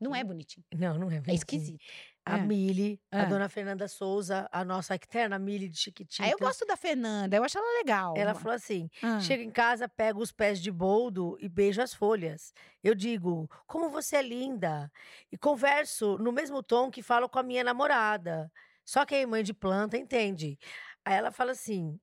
Não 0.00 0.14
é 0.14 0.22
bonitinho. 0.22 0.64
Não, 0.72 0.96
não 0.96 1.10
é 1.10 1.16
É 1.16 1.20
bonitinha. 1.20 1.34
esquisito. 1.34 1.84
A 2.28 2.36
É. 2.38 2.42
Mili, 2.42 3.00
a 3.10 3.22
É. 3.22 3.26
dona 3.26 3.48
Fernanda 3.48 3.88
Souza, 3.88 4.48
a 4.52 4.64
nossa 4.64 4.94
eterna 4.94 5.38
Mili 5.38 5.68
de 5.68 5.78
Chiquitita. 5.78 6.22
Aí 6.24 6.30
eu 6.30 6.38
gosto 6.38 6.66
da 6.66 6.76
Fernanda, 6.76 7.36
eu 7.36 7.42
acho 7.44 7.56
ela 7.58 7.78
legal. 7.78 8.14
Ela 8.16 8.34
falou 8.34 8.54
assim: 8.54 8.90
Ah. 9.02 9.18
chego 9.20 9.42
em 9.42 9.50
casa, 9.50 9.88
pego 9.88 10.20
os 10.20 10.30
pés 10.32 10.60
de 10.60 10.70
boldo 10.70 11.36
e 11.40 11.48
beijo 11.48 11.80
as 11.80 11.94
folhas. 11.94 12.52
Eu 12.84 12.94
digo, 12.94 13.48
como 13.66 13.88
você 13.88 14.16
é 14.16 14.22
linda. 14.22 14.90
E 15.32 15.38
converso 15.38 16.18
no 16.18 16.30
mesmo 16.32 16.62
tom 16.62 16.90
que 16.90 17.02
falo 17.02 17.28
com 17.28 17.38
a 17.38 17.42
minha 17.42 17.64
namorada. 17.64 18.50
Só 18.84 19.04
que 19.04 19.14
a 19.14 19.26
mãe 19.26 19.42
de 19.42 19.54
planta 19.54 19.96
entende. 19.96 20.58
Aí 21.04 21.14
ela 21.14 21.30
fala 21.30 21.52
assim: 21.52 21.98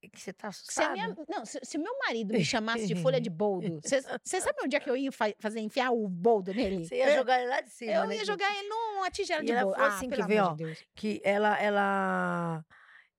que 0.00 0.20
você 0.20 0.32
tá 0.32 0.48
Se, 0.48 0.48
assustada? 0.48 0.92
minha, 0.92 1.14
não, 1.28 1.44
se, 1.44 1.60
se 1.62 1.78
meu 1.78 1.96
marido 2.06 2.34
me 2.34 2.40
chamasse 2.44 2.86
de 2.86 2.94
folha 2.96 3.20
de 3.20 3.30
boldo, 3.30 3.80
você 4.24 4.40
sabe 4.40 4.58
onde 4.64 4.76
é 4.76 4.80
que 4.80 4.90
eu 4.90 4.96
ia 4.96 5.12
fa- 5.12 5.32
fazer 5.40 5.60
enfiar 5.60 5.90
o 5.92 6.08
boldo 6.08 6.52
nele? 6.52 6.84
Você 6.84 6.96
ia 6.96 7.10
jogar 7.10 7.40
ele 7.40 7.48
lá 7.48 7.60
de 7.60 7.70
cima, 7.70 7.92
Eu 7.92 8.06
né? 8.06 8.14
ia 8.14 8.20
que- 8.20 8.26
jogar 8.26 8.50
ele 8.58 8.68
numa 8.68 9.10
tigela 9.10 9.42
E 9.42 9.46
de 9.46 9.52
boldo. 9.52 9.80
ah, 9.80 9.86
assim, 9.86 10.08
ver, 10.08 10.22
amor 10.22 10.42
ó, 10.42 10.56
de 10.56 10.64
que 10.94 11.20
ela, 11.24 11.58
ela, 11.60 12.64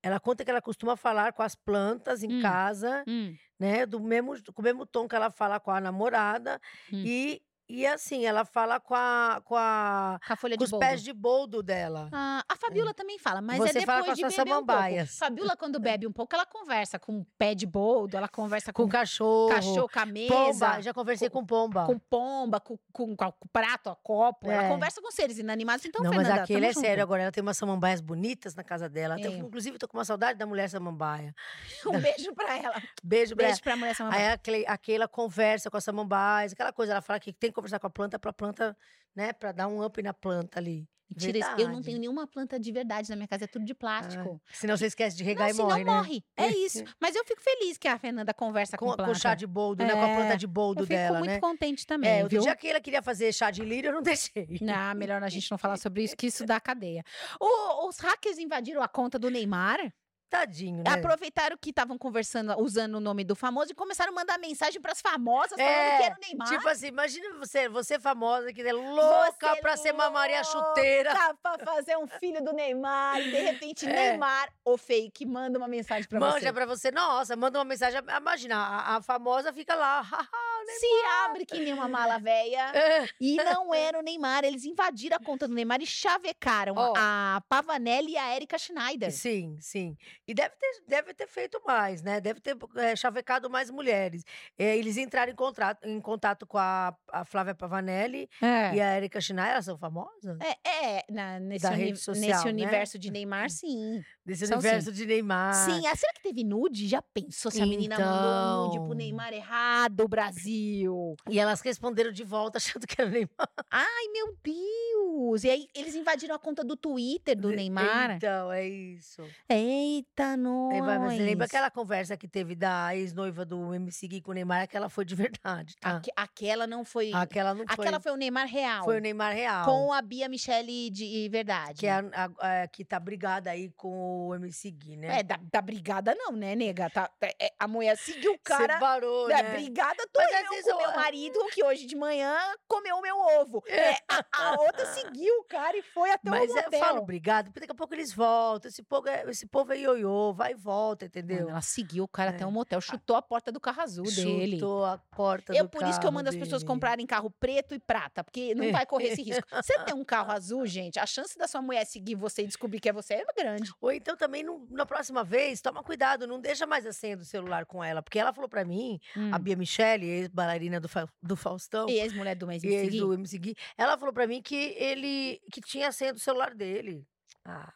ela 0.02 0.20
conta 0.20 0.44
que 0.44 0.50
ela 0.50 0.60
costuma 0.62 0.96
falar 0.96 1.32
com 1.32 1.42
as 1.42 1.54
plantas 1.54 2.22
em 2.22 2.30
Hum. 2.30 2.40
casa, 2.40 3.04
Hum, 3.06 3.38
né? 3.58 3.86
Do 3.86 4.00
mesmo, 4.00 4.34
com 4.54 4.62
o 4.62 4.64
mesmo 4.64 4.86
tom 4.86 5.08
que 5.08 5.16
ela 5.16 5.30
fala 5.30 5.60
com 5.60 5.70
a 5.70 5.80
namorada. 5.80 6.60
Hum. 6.92 7.02
E, 7.04 7.42
e 7.68 7.86
assim, 7.86 8.24
ela 8.24 8.44
fala 8.44 8.80
com, 8.80 8.94
a, 8.94 9.40
com, 9.44 9.54
a, 9.56 10.18
com 10.26 10.32
a 10.32 10.36
folha 10.36 10.54
com 10.56 10.58
de 10.60 10.64
os 10.64 10.70
boldo. 10.70 10.86
pés 10.86 11.02
de 11.02 11.12
boldo 11.12 11.62
dela. 11.62 12.08
Ah, 12.12 12.42
a 12.48 12.56
Fabiola 12.56 12.94
também 12.94 13.18
fala, 13.18 13.40
mas 13.40 13.58
Você 13.58 13.78
é 13.80 13.82
fala 13.86 14.00
depois 14.00 14.18
com 14.20 14.26
as 14.26 14.32
de 14.32 14.38
beber 14.38 14.52
um 14.56 14.64
pouco. 14.66 15.06
Fabiola, 15.18 15.56
quando 15.56 15.78
bebe 15.80 16.06
um 16.06 16.12
pouco, 16.12 16.34
ela 16.34 16.46
conversa 16.46 16.98
com 16.98 17.24
pé 17.38 17.54
de 17.54 17.66
boldo, 17.66 18.16
ela 18.16 18.28
conversa 18.28 18.72
Com 18.72 18.84
com, 18.84 18.88
cachorro. 18.88 19.48
cachorro, 19.54 19.88
com 19.92 19.98
a 20.00 20.06
mesa, 20.06 20.34
Pomba. 20.34 20.82
Já 20.82 20.94
conversei 20.94 21.28
com, 21.30 21.44
pomba. 21.44 21.84
com 21.86 21.98
pomba, 21.98 22.60
com, 22.60 22.78
com, 22.92 23.16
com 23.16 23.26
o 23.26 23.48
prato, 23.52 23.90
a 23.90 23.96
copo. 23.96 24.50
Ela 24.50 24.64
É. 24.64 24.68
conversa 24.68 25.00
com 25.02 25.10
seres 25.10 25.38
inanimados. 25.38 25.84
Então, 25.84 26.02
não, 26.02 26.10
mas 26.10 26.22
Fernanda, 26.26 26.42
aquele 26.44 26.60
tamo 26.60 26.70
é 26.70 26.74
sério 26.74 26.88
junto. 26.96 27.02
agora. 27.02 27.22
Ela 27.22 27.32
tem 27.32 27.42
umas 27.42 27.58
samambaias 27.58 28.00
bonitas 28.00 28.54
na 28.54 28.64
casa 28.64 28.88
dela. 28.88 29.16
É. 29.18 29.28
inclusive, 29.28 29.78
tô 29.78 29.86
com 29.86 29.96
uma 29.98 30.04
saudade 30.04 30.38
da 30.38 30.46
mulher 30.46 30.68
samambaia. 30.70 31.34
Um 31.86 31.98
beijo 32.00 32.34
pra 32.34 32.56
ela. 32.56 32.82
Beijo, 33.02 33.34
pra 33.36 33.46
Beijo 33.46 33.62
pra 33.62 33.76
mulher 33.76 33.94
samambaia. 33.94 34.26
Aí 34.28 34.32
a 34.34 34.38
Cle- 34.38 34.64
a 34.66 34.76
Keila 34.78 35.08
conversa 35.08 35.70
com 35.70 35.76
a 35.76 35.80
samambaias, 35.80 36.52
aquela 36.52 36.72
coisa. 36.72 36.92
Ela 36.92 37.02
fala 37.02 37.18
que 37.20 37.32
tem 37.32 37.50
conversar 37.58 37.78
com 37.78 37.86
a 37.86 37.90
planta 37.90 38.18
pra 38.18 38.32
planta, 38.32 38.76
né? 39.14 39.32
Pra 39.32 39.52
dar 39.52 39.68
um 39.68 39.84
up 39.84 40.02
na 40.02 40.12
planta 40.14 40.58
ali. 40.58 40.88
Mentira, 41.10 41.38
isso- 41.38 41.50
eu 41.58 41.70
não 41.70 41.80
tenho 41.80 41.98
nenhuma 41.98 42.26
planta 42.26 42.60
de 42.60 42.70
verdade 42.70 43.08
na 43.08 43.16
minha 43.16 43.26
casa, 43.26 43.44
é 43.44 43.46
tudo 43.46 43.64
de 43.64 43.72
plástico. 43.74 44.38
Senão 44.52 44.76
você 44.76 44.84
esquece 44.86 45.16
de 45.16 45.24
regar 45.24 45.46
não, 45.46 45.50
e 45.52 45.54
senão 45.54 45.68
morre, 45.70 45.84
né? 45.84 45.90
morre. 45.96 46.24
É 46.36 46.46
isso. 46.52 46.84
Mas 47.00 47.16
eu 47.16 47.24
fico 47.24 47.40
feliz 47.40 47.78
que 47.78 47.88
a 47.88 47.98
Fernanda 47.98 48.34
conversa 48.34 48.76
com, 48.76 48.84
Com, 48.84 48.94
planta. 48.94 49.10
com 49.10 49.18
chá 49.18 49.34
de 49.34 49.46
boldo, 49.46 49.82
né? 49.82 49.94
Com 49.94 50.02
a 50.02 50.08
planta 50.14 50.34
É, 50.34 50.36
de 50.36 50.46
boldo 50.46 50.82
eu 50.82 50.86
fico 50.86 50.98
dela, 50.98 51.18
muito 51.20 51.30
né? 51.30 51.40
contente 51.40 51.86
também, 51.86 52.10
É, 52.10 52.14
outro 52.22 52.28
viu? 52.36 52.42
dia 52.42 52.54
que 52.54 52.68
ela 52.68 52.78
queria 52.78 53.00
fazer 53.00 53.32
chá 53.32 53.50
de 53.50 53.64
lírio, 53.64 53.88
eu 53.88 53.94
não 53.94 54.02
deixei. 54.20 54.58
Não, 54.60 54.94
melhor 54.94 55.22
a 55.22 55.30
gente 55.30 55.50
não 55.50 55.56
falar 55.56 55.78
sobre 55.78 56.02
isso, 56.04 56.14
que 56.14 56.26
isso 56.26 56.44
dá 56.44 56.60
cadeia. 56.60 57.02
O- 57.40 57.88
os 57.88 57.98
hackers 58.00 58.36
invadiram 58.36 58.82
a 58.82 58.88
conta 58.88 59.18
do 59.18 59.30
Neymar, 59.30 59.90
Tadinho, 60.28 60.82
né? 60.84 60.90
aproveitaram 60.92 61.56
que 61.56 61.70
estavam 61.70 61.96
conversando, 61.96 62.54
usando 62.60 62.96
o 62.96 63.00
nome 63.00 63.24
do 63.24 63.34
famoso, 63.34 63.72
e 63.72 63.74
começaram 63.74 64.12
a 64.12 64.14
mandar 64.14 64.38
mensagem 64.38 64.80
pras 64.80 65.00
famosas 65.00 65.58
falando 65.58 65.68
É, 65.70 65.96
que 65.98 66.02
era 66.04 66.14
o 66.14 66.20
Neymar. 66.20 66.48
Tipo 66.48 66.68
assim, 66.68 66.86
imagina 66.88 67.34
você, 67.38 67.68
você 67.68 67.98
famosa, 67.98 68.52
que 68.52 68.60
é 68.62 68.72
louca 68.72 69.54
Você 69.54 69.60
pra 69.60 69.76
ser 69.76 69.94
uma 69.94 70.10
Maria 70.10 70.42
Chuteira. 70.44 71.14
pra 71.42 71.58
fazer 71.64 71.96
um 71.96 72.06
filho 72.06 72.42
do 72.44 72.52
Neymar, 72.52 73.20
e 73.20 73.30
de 73.30 73.36
repente 73.40 73.86
É. 73.88 74.10
Neymar, 74.10 74.52
o 74.64 74.76
fake, 74.76 75.24
manda 75.26 75.58
uma 75.58 75.68
mensagem 75.68 76.06
pra 76.08 76.20
Manja 76.20 76.40
você. 76.40 76.52
pra 76.52 76.66
você. 76.66 76.90
Nossa, 76.90 77.34
manda 77.36 77.58
uma 77.58 77.64
mensagem. 77.64 78.00
Imagina, 78.16 78.56
a, 78.56 78.96
a 78.96 79.02
famosa 79.02 79.52
fica 79.52 79.74
lá. 79.74 80.02
Se 80.78 80.86
abre 81.24 81.46
que 81.46 81.58
nem 81.58 81.72
uma 81.72 81.88
mala 81.88 82.18
velha. 82.18 82.72
É. 82.78 83.08
E 83.20 83.36
não 83.36 83.72
era 83.74 83.98
o 83.98 84.02
Neymar. 84.02 84.44
Eles 84.44 84.64
invadiram 84.64 85.16
a 85.16 85.20
conta 85.20 85.46
do 85.48 85.54
Neymar 85.54 85.80
e 85.82 85.86
chavecaram 85.86 86.74
Ó. 86.76 86.92
a 86.96 87.42
Pavanelli 87.48 88.12
e 88.12 88.16
a 88.18 88.34
Erika 88.36 88.58
Schneider. 88.58 89.10
Sim, 89.12 89.56
sim. 89.60 89.96
E 90.28 90.34
deve 90.34 90.54
ter, 90.56 90.82
deve 90.86 91.14
ter 91.14 91.26
feito 91.26 91.58
mais, 91.66 92.02
né? 92.02 92.20
Deve 92.20 92.38
ter 92.38 92.54
é, 92.76 92.94
chavecado 92.94 93.48
mais 93.48 93.70
mulheres. 93.70 94.22
É, 94.58 94.76
eles 94.76 94.98
entraram 94.98 95.32
em, 95.32 95.34
contrato, 95.34 95.86
em 95.88 95.98
contato 96.00 96.46
com 96.46 96.58
a, 96.58 96.94
a 97.10 97.24
Flávia 97.24 97.54
Pavanelli 97.54 98.28
É. 98.42 98.74
e 98.74 98.80
a 98.80 98.96
Erika 98.98 99.20
Schneider, 99.22 99.52
elas 99.54 99.64
são 99.64 99.78
famosas? 99.78 100.38
É, 100.40 100.96
é, 100.98 101.04
na- 101.10 101.40
nesse, 101.40 101.66
uni- 101.66 101.96
social, 101.96 102.14
nesse 102.28 102.44
né? 102.44 102.50
universo 102.50 102.98
de 102.98 103.10
Neymar, 103.10 103.48
sim. 103.48 104.02
Desse 104.24 104.46
São 104.46 104.58
universo 104.58 104.92
de 104.92 105.06
Neymar. 105.06 105.54
Sim, 105.54 105.86
ah, 105.86 105.96
será 105.96 106.12
que 106.12 106.22
teve 106.22 106.44
nude? 106.44 106.86
Já 106.86 107.00
pensou 107.00 107.50
se 107.50 107.62
a 107.62 107.66
menina 107.66 107.98
mandou 107.98 108.66
nude 108.66 108.76
pro 108.76 108.84
Então. 108.88 108.96
Neymar 108.96 109.32
errado, 109.32 110.06
Brasil? 110.06 111.16
E 111.30 111.38
elas 111.38 111.62
responderam 111.62 112.12
de 112.12 112.22
volta 112.24 112.58
achando 112.58 112.86
que 112.86 113.00
era 113.00 113.08
Neymar. 113.10 113.48
Ai, 113.70 114.08
meu 114.12 114.36
Deus! 114.44 115.44
E 115.44 115.48
aí, 115.50 115.66
eles 115.74 115.94
invadiram 115.94 116.34
a 116.34 116.38
conta 116.38 116.62
do 116.62 116.76
Twitter 116.76 117.34
do 117.34 117.48
Neymar. 117.48 118.16
Então, 118.16 118.52
é 118.52 118.68
isso. 118.68 119.22
Eita, 119.48 120.17
nós! 120.36 120.74
Aí 120.74 120.80
vai, 120.80 120.98
você 120.98 121.18
lembra 121.22 121.46
aquela 121.46 121.70
conversa 121.70 122.16
que 122.16 122.26
teve 122.28 122.54
da 122.54 122.94
ex-noiva 122.96 123.44
do 123.44 123.74
MC 123.74 124.06
Gui 124.08 124.20
com 124.20 124.30
o 124.30 124.34
Neymar? 124.34 124.62
Aquela 124.62 124.88
foi 124.88 125.04
de 125.04 125.14
verdade, 125.16 125.76
tá? 125.80 125.96
Aque- 125.96 126.12
aquela 126.16 126.66
não 126.66 126.84
foi... 126.84 127.10
Aquela 127.12 127.54
não 127.54 127.64
foi. 127.66 127.74
Aquela 127.84 128.00
foi 128.00 128.12
o 128.12 128.16
Neymar 128.16 128.46
real. 128.46 128.84
foi 128.84 128.98
o 128.98 129.00
Neymar 129.00 129.34
real. 129.34 129.64
Com 129.64 129.92
a 129.92 130.02
Bia 130.02 130.28
Michele 130.28 130.90
de 130.90 131.28
verdade. 131.30 131.80
Que, 131.80 131.86
é 131.86 131.92
a, 131.92 132.04
a- 132.14 132.62
a- 132.62 132.68
que 132.68 132.84
tá 132.84 132.98
brigada 132.98 133.50
aí 133.50 133.70
com 133.76 134.28
o 134.28 134.34
MC 134.34 134.70
Gui, 134.70 134.96
né? 134.96 135.20
É, 135.20 135.22
da, 135.22 135.38
da 135.52 135.60
brigada 135.62 136.14
não, 136.14 136.32
né, 136.32 136.54
nega? 136.54 136.88
Tá, 136.90 137.10
é- 137.20 137.46
é, 137.46 137.50
a 137.58 137.68
mulher 137.68 137.96
seguiu 137.96 138.32
o 138.32 138.38
cara. 138.38 138.74
Separou, 138.74 139.30
É, 139.30 139.42
né? 139.42 139.50
brigada 139.54 140.02
tô 140.12 140.20
Mas 140.20 140.30
eu, 140.32 140.44
Mas 140.50 140.66
eu 140.66 140.76
com 140.76 140.82
meu 140.82 140.92
marido, 140.96 141.38
que 141.52 141.64
hoje 141.64 141.86
de 141.86 141.96
manhã 141.96 142.36
comeu 142.66 142.96
o 142.96 143.00
meu 143.02 143.16
ovo. 143.40 143.62
É, 143.88 143.96
a, 144.08 144.24
a 144.32 144.50
outra 144.60 144.84
seguiu 144.86 145.32
o 145.40 145.44
cara 145.44 145.76
e 145.76 145.82
foi 145.82 146.10
até 146.10 146.28
Mas 146.28 146.50
o 146.50 146.56
eu 146.58 146.62
motel. 146.64 146.80
falo 146.80 147.00
obrigado, 147.00 147.46
porque 147.46 147.60
daqui 147.60 147.72
a 147.72 147.74
pouco 147.74 147.94
eles 147.94 148.12
voltam. 148.12 148.68
Esse 148.68 148.82
povo 148.82 149.08
é, 149.08 149.24
esse 149.30 149.46
povo 149.46 149.72
é 149.72 149.78
ioiô, 149.78 150.07
vai 150.34 150.52
e 150.52 150.54
volta, 150.54 151.04
Mano, 151.04 151.08
entendeu? 151.08 151.48
ela 151.50 151.60
seguiu 151.60 152.04
o 152.04 152.08
cara 152.08 152.30
até 152.30 152.42
É. 152.44 152.46
o 152.46 152.50
motel, 152.52 152.80
chutou 152.80 153.16
a 153.16 153.22
porta 153.22 153.50
do 153.52 153.60
carro 153.60 153.80
azul 153.82 154.04
dele. 154.04 154.56
Chutou 154.58 154.84
a 154.84 154.98
porta 154.98 155.54
Eu, 155.54 155.64
do 155.64 155.70
por 155.70 155.82
isso 155.82 155.92
que 155.92 155.96
eu 155.98 156.02
carro 156.10 156.14
mando 156.14 156.28
as 156.28 156.34
pessoas 156.36 156.62
dele. 156.62 156.68
comprarem 156.72 157.06
carro 157.06 157.30
preto 157.30 157.74
e 157.74 157.78
prata, 157.78 158.22
porque 158.24 158.54
não 158.54 158.70
vai 158.72 158.84
correr 158.86 159.08
esse 159.08 159.22
risco. 159.22 159.46
Você 159.52 159.78
tem 159.84 159.94
um 159.94 160.04
carro 160.04 160.30
azul, 160.36 160.66
gente, 160.66 160.98
a 160.98 161.06
chance 161.06 161.36
da 161.38 161.46
sua 161.46 161.60
mulher 161.62 161.84
seguir 161.86 162.14
você 162.14 162.42
e 162.42 162.46
descobrir 162.46 162.80
que 162.80 162.88
é 162.88 162.92
você 162.92 163.14
é 163.14 163.24
grande. 163.36 163.72
Ou 163.80 163.92
então 163.92 164.16
também, 164.16 164.42
não- 164.42 164.66
na 164.70 164.84
próxima 164.86 165.22
vez, 165.24 165.60
toma 165.60 165.82
cuidado, 165.82 166.26
não 166.26 166.40
deixa 166.40 166.66
mais 166.66 166.84
a 166.86 166.92
senha 166.92 167.16
do 167.16 167.24
celular 167.24 167.64
com 167.66 167.82
ela. 167.82 168.02
Porque 168.02 168.18
ela 168.18 168.32
falou 168.32 168.48
pra 168.48 168.64
mim, 168.64 169.00
Hum. 169.16 169.30
a 169.32 169.38
Bia 169.38 169.56
Michele, 169.56 170.06
ex-bailarina 170.06 170.80
do, 170.80 170.88
Fa- 170.88 171.08
do 171.22 171.36
Faustão, 171.36 171.88
E 171.88 172.00
ex-mulher 172.00 172.34
do 172.34 172.46
mês 172.46 172.62
e 172.62 172.68
ex 172.68 172.94
do 172.96 173.12
MC 173.14 173.38
Gui, 173.38 173.54
ela 173.76 173.96
falou 173.98 174.12
pra 174.12 174.26
mim 174.26 174.42
que 174.42 174.74
ele 174.78 175.40
que 175.52 175.60
tinha 175.60 175.88
a 175.88 175.92
senha 175.92 176.12
do 176.12 176.18
celular 176.18 176.54
dele. 176.54 177.06
Ah, 177.44 177.72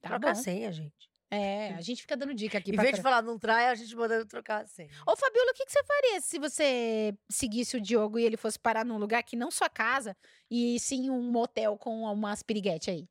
Tá 0.00 0.10
troca 0.10 0.30
a 0.30 0.34
bom. 0.34 0.40
senha, 0.40 0.70
gente. 0.70 1.07
É, 1.30 1.74
a 1.74 1.80
gente 1.82 2.00
fica 2.00 2.16
dando 2.16 2.32
dica 2.32 2.56
aqui 2.56 2.70
Em 2.70 2.76
vez 2.76 2.94
de 2.96 3.02
falar 3.02 3.22
não 3.22 3.38
trai, 3.38 3.66
a 3.66 3.74
gente 3.74 3.94
manda 3.94 4.24
trocar 4.24 4.62
a 4.62 4.66
senha. 4.66 4.88
Ô, 5.06 5.14
Fabiola, 5.14 5.50
o 5.50 5.54
que, 5.54 5.66
que 5.66 5.72
você 5.72 5.84
faria 5.84 6.20
se 6.22 6.38
você 6.38 7.14
seguisse 7.30 7.76
o 7.76 7.80
Diogo 7.80 8.18
e 8.18 8.24
ele 8.24 8.36
fosse 8.36 8.58
parar 8.58 8.84
num 8.84 8.96
lugar 8.96 9.22
que 9.22 9.36
não 9.36 9.50
sua 9.50 9.68
casa, 9.68 10.16
e 10.50 10.80
sim 10.80 11.10
um 11.10 11.30
motel 11.30 11.76
com 11.76 12.02
umas 12.02 12.42
piriguete 12.42 12.90
aí? 12.90 13.08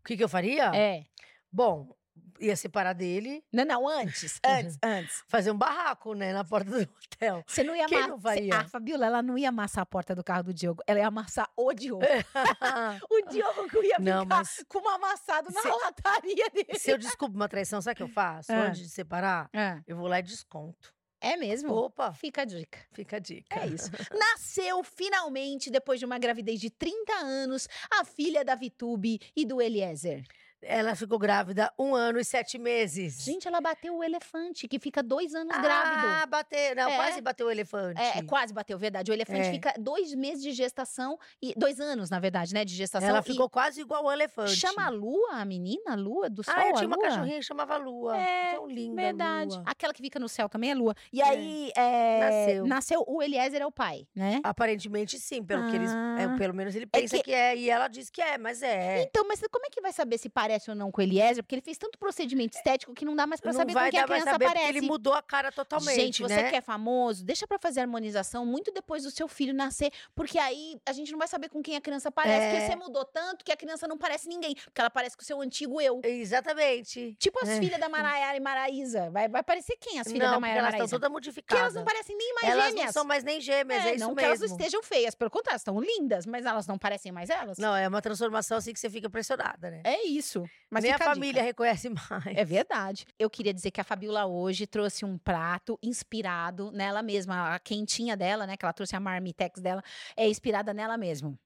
O 0.00 0.04
que, 0.04 0.16
que 0.16 0.24
eu 0.24 0.28
faria? 0.28 0.74
É. 0.74 1.04
Bom, 1.52 1.94
ia 2.40 2.56
separar 2.56 2.94
dele, 2.94 3.44
Não, 3.52 3.64
não, 3.64 3.86
antes, 3.88 4.40
antes, 4.44 4.78
antes. 4.82 5.22
fazer 5.28 5.50
um 5.50 5.56
barraco, 5.58 6.14
né, 6.14 6.32
na 6.32 6.42
porta 6.44 6.70
do 6.70 6.80
hotel. 6.82 7.44
Você 7.46 7.62
não 7.62 7.76
ia 7.76 7.86
Quem 7.86 7.98
amassar. 7.98 8.10
não 8.10 8.20
faria? 8.20 8.56
A 8.60 8.64
Fabiola, 8.68 9.06
ela 9.06 9.22
não 9.22 9.36
ia 9.36 9.50
amassar 9.50 9.82
a 9.82 9.86
porta 9.86 10.14
do 10.14 10.24
carro 10.24 10.44
do 10.44 10.54
Diogo, 10.54 10.82
ela 10.86 10.98
ia 10.98 11.06
amassar 11.06 11.48
o 11.56 11.72
Diogo. 11.72 12.02
o 13.10 13.28
Diogo 13.30 13.82
ia 13.84 13.96
Não, 13.98 14.22
ficar 14.22 14.36
mas- 14.36 14.64
com 14.68 14.78
um 14.78 14.88
amassado 14.88 15.52
na 15.52 15.60
Se- 15.62 15.68
lataria 15.68 16.48
dele. 16.50 16.78
Se 16.78 16.90
eu 16.90 16.98
descubro 16.98 17.36
uma 17.36 17.48
traição, 17.48 17.80
sabe 17.82 17.94
o 17.94 17.96
que 17.98 18.02
eu 18.02 18.08
faço? 18.08 18.50
Ah. 18.52 18.66
Antes 18.68 18.80
de 18.80 18.88
separar, 18.88 19.48
Ah, 19.54 19.80
eu 19.86 19.96
vou 19.96 20.06
lá 20.08 20.18
e 20.18 20.22
desconto. 20.22 20.94
é 21.20 21.36
mesmo? 21.36 21.72
Opa, 21.74 22.12
Fica 22.14 22.42
a 22.42 22.44
dica. 22.46 22.78
fica 22.92 23.16
a 23.16 23.18
dica. 23.18 23.60
É 23.60 23.66
isso. 23.66 23.90
Nasceu 24.18 24.82
finalmente, 24.82 25.70
depois 25.70 26.00
de 26.00 26.06
uma 26.06 26.18
gravidez 26.18 26.58
de 26.60 26.70
30 26.70 27.12
anos, 27.12 27.68
a 27.92 28.04
filha 28.04 28.42
da 28.44 28.54
Vitube 28.54 29.20
e 29.36 29.44
do 29.44 29.60
Eliezer. 29.60 30.24
Ela 30.62 30.94
ficou 30.94 31.18
grávida 31.18 31.72
um 31.78 31.94
ano 31.94 32.18
e 32.18 32.24
sete 32.24 32.58
meses. 32.58 33.22
Gente, 33.24 33.48
ela 33.48 33.60
bateu 33.60 33.96
o 33.96 34.04
elefante, 34.04 34.68
que 34.68 34.78
fica 34.78 35.02
dois 35.02 35.34
anos 35.34 35.54
ah, 35.56 35.60
grávido. 35.60 36.30
bateu. 36.30 36.76
Não, 36.76 36.88
É. 36.88 36.96
quase 36.96 37.20
bateu 37.20 37.46
o 37.46 37.50
elefante. 37.50 38.00
É, 38.00 38.18
é, 38.18 38.22
quase 38.22 38.52
bateu, 38.52 38.78
verdade. 38.78 39.10
O 39.10 39.14
elefante 39.14 39.40
É. 39.48 39.52
fica 39.52 39.74
dois 39.78 40.14
meses 40.14 40.42
de 40.42 40.52
gestação, 40.52 41.18
e 41.40 41.54
dois 41.56 41.80
anos, 41.80 42.10
na 42.10 42.20
verdade, 42.20 42.52
né, 42.52 42.64
de 42.64 42.74
gestação. 42.74 43.08
Ela 43.08 43.22
ficou 43.22 43.48
quase 43.48 43.80
igual 43.80 44.04
ao 44.06 44.12
elefante. 44.12 44.54
Chama 44.56 44.84
a 44.86 44.90
Lua, 44.90 45.32
a 45.32 45.44
menina? 45.44 45.92
A 45.92 45.94
Lua 45.94 46.28
do 46.28 46.42
Sol? 46.44 46.54
Ah, 46.56 46.68
eu 46.68 46.74
tinha 46.74 46.86
uma 46.86 46.98
cachorrinha 46.98 47.36
que 47.38 47.42
chamava 47.42 47.76
Lua. 47.78 48.16
É, 48.18 48.54
Tão 48.54 48.66
linda, 48.66 49.00
Verdade. 49.00 49.54
Lua. 49.54 49.62
Aquela 49.64 49.94
que 49.94 50.02
fica 50.02 50.18
no 50.18 50.28
céu 50.28 50.48
também 50.48 50.70
é 50.70 50.74
Lua. 50.74 50.94
E 51.10 51.22
É. 51.22 51.24
aí, 51.24 51.72
é, 51.74 52.20
Nasceu. 52.20 52.66
nasceu. 52.66 53.04
O 53.08 53.22
Eliezer 53.22 53.62
é 53.62 53.66
o 53.66 53.72
pai, 53.72 54.06
né? 54.14 54.40
Aparentemente 54.44 55.18
sim, 55.18 55.42
pelo 55.42 55.70
que 55.70 55.76
eles. 55.76 55.90
é, 55.90 56.24
Ah. 56.24 56.34
pelo 56.36 56.54
menos 56.54 56.74
ele 56.76 56.86
pensa 56.86 57.16
que- 57.16 57.22
que... 57.24 57.32
é. 57.32 57.56
E 57.56 57.70
ela 57.70 57.88
diz 57.88 58.10
que 58.10 58.20
é, 58.20 58.36
mas 58.36 58.62
é. 58.62 59.02
Então, 59.02 59.26
mas 59.26 59.40
como 59.50 59.64
é 59.64 59.70
que 59.70 59.80
vai 59.80 59.92
saber 59.92 60.18
se 60.18 60.28
parece 60.28 60.49
ou 60.70 60.74
não 60.76 60.90
com 60.90 61.00
o 61.00 61.04
Eliezer? 61.04 61.42
Porque 61.44 61.54
ele 61.54 61.62
fez 61.62 61.76
tanto 61.78 61.98
procedimento 61.98 62.56
estético 62.56 62.92
que 62.94 63.04
não 63.04 63.14
dá 63.14 63.26
mais 63.26 63.40
pra 63.40 63.52
não 63.52 63.58
saber 63.60 63.72
com 63.74 63.90
quem 63.90 64.00
a 64.00 64.04
criança 64.04 64.30
saber 64.30 64.44
parece. 64.46 64.64
porque 64.66 64.78
ele 64.78 64.86
mudou 64.86 65.14
a 65.14 65.22
cara 65.22 65.52
totalmente. 65.52 65.94
Gente, 65.94 66.22
você 66.22 66.34
né? 66.42 66.50
que 66.50 66.56
é 66.56 66.60
famoso, 66.60 67.24
deixa 67.24 67.46
pra 67.46 67.58
fazer 67.58 67.80
harmonização 67.80 68.44
muito 68.46 68.72
depois 68.72 69.02
do 69.02 69.10
seu 69.10 69.28
filho 69.28 69.52
nascer, 69.54 69.90
porque 70.14 70.38
aí 70.38 70.78
a 70.86 70.92
gente 70.92 71.12
não 71.12 71.18
vai 71.18 71.28
saber 71.28 71.48
com 71.48 71.62
quem 71.62 71.76
a 71.76 71.80
criança 71.80 72.10
parece, 72.10 72.44
É. 72.44 72.50
porque 72.50 72.66
você 72.72 72.76
mudou 72.76 73.04
tanto 73.04 73.44
que 73.44 73.52
a 73.52 73.56
criança 73.56 73.86
não 73.86 73.96
parece 73.98 74.28
ninguém, 74.28 74.54
porque 74.54 74.80
ela 74.80 74.90
parece 74.90 75.16
com 75.16 75.22
o 75.22 75.26
seu 75.26 75.40
antigo 75.40 75.80
eu. 75.80 76.00
Exatamente. 76.04 77.14
Tipo 77.18 77.38
as 77.42 77.48
É. 77.48 77.58
filhas 77.60 77.78
da 77.78 77.88
Maraiara 77.88 78.36
e 78.36 78.40
Maraísa. 78.40 79.10
Vai, 79.10 79.28
vai 79.28 79.42
parecer 79.42 79.76
quem 79.80 79.98
as 80.00 80.06
filhas 80.06 80.20
não, 80.22 80.28
da 80.28 80.32
porque 80.36 80.40
Maiara 80.40 80.58
e 80.58 80.60
elas 80.60 80.68
estão 80.74 80.78
Maraísa? 80.78 80.96
todas 80.96 81.08
Que 81.08 81.12
modificadas. 81.12 81.60
elas 81.62 81.74
não 81.74 81.84
parecem 81.84 82.16
nem 82.16 82.34
mais 82.34 82.48
Elas 82.48 82.64
gêmeas. 82.66 82.84
não 82.86 82.92
são 82.92 83.04
mais 83.04 83.24
nem 83.24 83.40
gêmeas, 83.40 83.84
é, 83.84 83.88
É, 83.90 83.94
isso 83.94 84.00
não 84.04 84.10
que 84.10 84.16
mesmo. 84.16 84.26
elas 84.28 84.40
não 84.40 84.46
estejam 84.46 84.82
feias, 84.82 85.14
pelo 85.14 85.30
contrário, 85.30 85.56
estão 85.58 85.80
lindas, 85.80 86.26
mas 86.26 86.44
elas 86.46 86.66
não 86.66 86.78
parecem 86.78 87.12
mais 87.12 87.30
elas. 87.30 87.58
Não, 87.58 87.74
é 87.76 87.86
uma 87.88 88.00
transformação 88.02 88.56
assim 88.58 88.72
que 88.72 88.80
você 88.80 88.88
fica 88.90 89.06
impressionada, 89.06 89.70
né? 89.70 89.80
É 89.84 90.06
isso. 90.06 90.39
Mas 90.70 90.84
Nem 90.84 90.92
a 90.92 90.98
família 90.98 91.42
reconhece 91.42 91.88
mais. 91.90 92.26
É 92.36 92.44
verdade. 92.44 93.06
Eu 93.18 93.28
queria 93.30 93.52
dizer 93.52 93.70
que 93.70 93.80
a 93.80 93.84
Fabiola 93.84 94.26
hoje 94.26 94.66
trouxe 94.66 95.04
um 95.04 95.18
prato 95.18 95.78
inspirado 95.82 96.70
nela 96.72 97.02
mesma. 97.02 97.54
A 97.54 97.58
quentinha 97.58 98.16
dela, 98.16 98.46
né? 98.46 98.56
Que 98.56 98.64
ela 98.64 98.72
trouxe 98.72 98.94
a 98.94 99.00
marmitex 99.00 99.60
dela, 99.60 99.82
é 100.16 100.28
inspirada 100.28 100.72
nela 100.74 100.96
mesmo. 100.96 101.38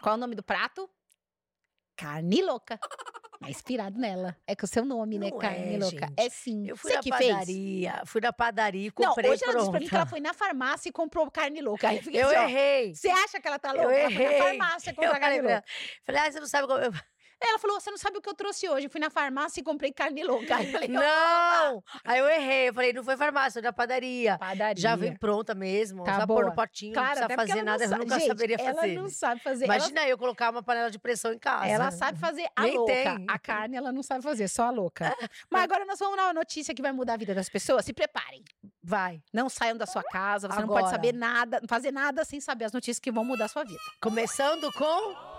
Qual 0.00 0.14
é 0.14 0.16
o 0.16 0.20
nome 0.20 0.34
do 0.34 0.42
prato? 0.42 0.88
Carne 1.96 2.40
louca. 2.42 2.80
É 3.44 3.50
inspirado 3.50 3.98
nela. 3.98 4.36
É 4.46 4.54
com 4.54 4.64
o 4.64 4.68
seu 4.68 4.84
nome, 4.84 5.18
né? 5.18 5.30
Não 5.30 5.38
Carne 5.38 5.74
é, 5.74 5.78
louca. 5.78 6.06
gente. 6.08 6.14
É 6.16 6.28
sim. 6.28 6.68
Eu 6.68 6.76
fui 6.76 6.90
Você 6.90 6.96
na 6.96 7.02
que 7.02 7.16
fez? 7.16 7.30
padaria, 7.32 8.02
fui 8.06 8.20
na 8.20 8.32
padaria 8.32 8.86
e 8.88 8.92
Não, 8.98 9.08
comprei 9.14 9.30
hoje 9.30 9.44
ela 9.44 9.56
disse 9.58 9.70
pra 9.70 9.80
mim 9.80 9.88
que 9.88 9.94
ela 9.94 10.06
foi 10.06 10.20
na 10.20 10.34
farmácia 10.34 10.88
e 10.88 10.92
comprou 10.92 11.30
carne 11.30 11.60
louca. 11.62 11.88
Aí 11.88 11.96
eu 11.98 12.02
fiquei 12.02 12.22
Eu 12.22 12.28
assim, 12.28 12.36
errei. 12.52 12.94
Você 12.94 13.08
acha 13.08 13.40
que 13.40 13.48
ela 13.48 13.58
tá 13.58 13.70
Eu 13.70 13.82
louca? 13.82 13.94
Ela 13.94 14.10
foi 14.10 14.24
na 14.24 14.32
errei. 14.32 14.38
farmácia 14.58 14.90
Eu 14.90 14.94
comprar 14.94 15.10
falei, 15.10 15.20
carne 15.20 15.38
ela, 15.38 15.48
louca. 15.52 15.64
falei, 16.04 16.20
ah, 16.20 16.32
você 16.32 16.40
não 16.40 16.46
sabe 16.46 16.66
como. 16.68 16.80
eu- 16.80 16.92
Ela 17.42 17.58
falou: 17.58 17.80
você 17.80 17.90
não 17.90 17.98
sabe 17.98 18.18
o 18.18 18.20
que 18.22 18.28
eu 18.28 18.34
trouxe 18.34 18.68
hoje. 18.68 18.86
Eu 18.86 18.90
fui 18.90 19.00
na 19.00 19.08
farmácia 19.10 19.60
e 19.60 19.64
comprei 19.64 19.92
carne 19.92 20.22
louca. 20.22 20.56
Aí 20.56 20.66
eu 20.66 20.72
falei, 20.72 20.88
Não! 20.88 21.82
Aí 22.04 22.18
eu 22.18 22.28
errei. 22.28 22.68
Eu 22.68 22.74
falei, 22.74 22.92
não 22.92 23.02
foi 23.02 23.16
farmácia, 23.16 23.52
foi 23.52 23.62
na 23.62 23.72
padaria. 23.72 24.36
padaria. 24.38 24.80
Já 24.80 24.94
vem 24.96 25.16
pronta 25.16 25.54
mesmo. 25.54 26.04
Tá 26.04 26.20
só 26.20 26.26
pôr 26.26 26.44
no 26.44 26.54
potinho, 26.54 26.92
Claro, 26.92 27.20
não 27.20 27.26
precisa 27.28 27.36
fazer 27.46 27.52
ela 27.58 27.62
nada, 27.62 27.84
eu 27.84 27.88
sa- 27.88 27.98
nunca 27.98 28.18
Gente, 28.18 28.28
saberia 28.28 28.58
fazer. 28.58 28.68
Ela 28.92 29.00
não 29.02 29.08
sabe 29.08 29.40
fazer. 29.42 29.64
Ela 29.64 29.76
Imagina 29.76 30.06
eu 30.08 30.18
colocar 30.18 30.50
uma 30.50 30.62
panela 30.62 30.90
de 30.90 30.98
pressão 30.98 31.32
em 31.32 31.38
casa. 31.38 31.66
Ela 31.66 31.90
sabe 31.90 32.18
fazer 32.18 32.46
a 32.54 32.62
Nem 32.62 32.76
louca. 32.76 32.92
tem. 32.92 33.26
A 33.28 33.38
carne 33.38 33.76
ela 33.76 33.90
não 33.92 34.02
sabe 34.02 34.22
fazer, 34.22 34.48
só 34.48 34.64
a 34.64 34.70
louca. 34.70 35.14
Mas 35.48 35.62
agora 35.62 35.84
nós 35.84 35.98
vamos 35.98 36.16
numa 36.16 36.32
notícia 36.32 36.74
que 36.74 36.82
vai 36.82 36.92
mudar 36.92 37.14
a 37.14 37.16
vida 37.16 37.34
das 37.34 37.48
pessoas. 37.48 37.84
Se 37.84 37.92
preparem. 37.92 38.44
Vai. 38.82 39.22
Não 39.32 39.48
saiam 39.48 39.76
da 39.76 39.86
sua 39.86 40.02
casa, 40.02 40.48
você 40.48 40.60
não 40.60 40.66
pode 40.68 40.80
Agora. 40.80 40.90
saber 40.94 41.12
nada, 41.12 41.60
fazer 41.68 41.90
nada 41.92 42.24
sem 42.24 42.40
saber 42.40 42.64
as 42.64 42.72
notícias 42.72 42.98
que 42.98 43.10
vão 43.12 43.24
mudar 43.24 43.44
a 43.46 43.48
sua 43.48 43.64
vida. 43.64 43.78
Começando 44.00 44.72
com. 44.72 45.29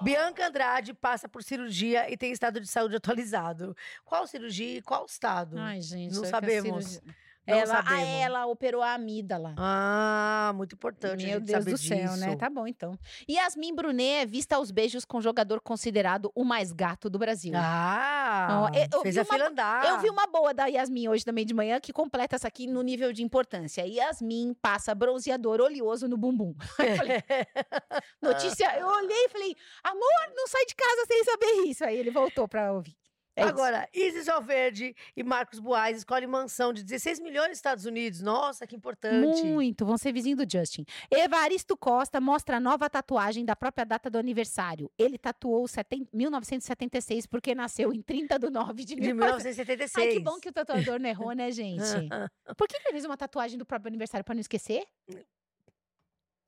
Bianca 0.00 0.48
Andrade 0.48 0.94
passa 0.94 1.28
por 1.28 1.42
cirurgia 1.42 2.10
e 2.10 2.16
tem 2.16 2.32
estado 2.32 2.60
de 2.60 2.66
saúde 2.66 2.96
atualizado. 2.96 3.76
Qual 4.04 4.26
cirurgia 4.26 4.78
e 4.78 4.82
qual 4.82 5.06
estado? 5.06 5.58
Ai, 5.58 5.80
gente. 5.80 6.14
Não 6.14 6.24
sabemos. 6.24 7.00
Não 7.46 7.56
ela, 7.58 7.66
sabemos. 7.66 7.92
Ah, 8.02 8.06
ela 8.22 8.46
operou 8.46 8.82
a 8.82 8.94
amígdala. 8.94 9.54
Ah, 9.56 10.52
muito 10.54 10.74
importante 10.74 11.24
a 11.24 11.28
Meu 11.28 11.40
Deus 11.40 11.64
do 11.64 11.76
céu, 11.78 11.98
disso. 11.98 12.16
né? 12.18 12.36
Tá 12.36 12.50
bom, 12.50 12.66
então. 12.66 12.98
Yasmin 13.30 13.74
Brunet 13.74 14.22
é 14.22 14.26
vista 14.26 14.56
aos 14.56 14.70
beijos 14.70 15.04
com 15.04 15.20
jogador 15.20 15.60
considerado 15.60 16.30
o 16.34 16.44
mais 16.44 16.72
gato 16.72 17.08
do 17.08 17.18
Brasil. 17.18 17.52
Ah, 17.54 18.70
eu- 18.74 18.88
eu 18.92 19.02
fez 19.02 19.14
vi 19.14 19.20
a 19.20 19.22
uma- 19.24 19.32
fila 19.34 19.48
andar. 19.48 19.84
Eu 19.86 19.98
vi 20.00 20.10
uma 20.10 20.26
boa 20.26 20.52
da 20.52 20.66
Yasmin 20.66 21.08
hoje 21.08 21.24
também 21.24 21.46
de 21.46 21.54
manhã 21.54 21.78
que 21.80 21.92
completa 21.92 22.34
essa 22.36 22.48
aqui 22.48 22.66
no 22.66 22.82
nível 22.82 23.12
de 23.12 23.22
importância. 23.22 23.86
Yasmin 23.86 24.54
passa 24.54 24.94
bronzeador 24.94 25.60
oleoso 25.60 26.08
no 26.08 26.16
bumbum. 26.16 26.54
Eu 26.78 26.96
falei, 26.96 27.22
notícia, 28.22 28.78
eu 28.78 28.86
olhei 28.86 29.24
e 29.24 29.28
falei, 29.28 29.56
amor, 29.84 30.32
não 30.34 30.46
sai 30.48 30.64
de 30.66 30.74
casa 30.74 31.04
sem 31.06 31.24
saber 31.24 31.68
isso. 31.68 31.84
Aí 31.84 31.96
ele 31.96 32.10
voltou 32.10 32.46
pra 32.48 32.72
ouvir. 32.72 32.96
É. 33.38 33.42
Agora, 33.42 33.86
Isis 33.92 34.24
Valverde 34.26 34.96
e 35.14 35.22
Marcos 35.22 35.60
Buais 35.60 35.98
escolhem 35.98 36.26
mansão 36.26 36.72
de 36.72 36.82
16 36.82 37.20
milhões 37.20 37.48
nos 37.50 37.58
Estados 37.58 37.84
Unidos. 37.84 38.22
Nossa, 38.22 38.66
que 38.66 38.74
importante. 38.74 39.44
Muito, 39.44 39.84
vão 39.84 39.98
ser 39.98 40.10
vizinho 40.12 40.36
do 40.38 40.50
Justin. 40.50 40.86
Evaristo 41.10 41.76
Costa 41.76 42.18
mostra 42.20 42.56
a 42.56 42.60
nova 42.60 42.88
tatuagem 42.88 43.44
da 43.44 43.54
própria 43.54 43.84
data 43.84 44.08
do 44.08 44.16
aniversário. 44.18 44.90
Ele 44.98 45.18
tatuou 45.18 45.68
seten- 45.68 46.08
1976 46.12 47.26
porque 47.26 47.54
nasceu 47.54 47.92
em 47.92 48.00
30 48.00 48.38
de 48.38 48.48
9 48.48 48.84
de 48.84 48.94
De 48.94 49.00
1976. 49.12 49.96
1976. 49.96 50.06
Ai, 50.06 50.12
que 50.14 50.20
bom 50.20 50.40
que 50.40 50.48
o 50.48 50.52
tatuador 50.52 50.98
não 50.98 51.08
errou, 51.10 51.32
né, 51.32 51.50
gente? 51.52 51.82
Por 52.56 52.66
que 52.66 52.76
ele 52.76 52.90
fez 52.90 53.04
uma 53.04 53.16
tatuagem 53.18 53.58
do 53.58 53.66
próprio 53.66 53.88
aniversário 53.90 54.24
pra 54.24 54.34
não 54.34 54.40
esquecer? 54.40 54.82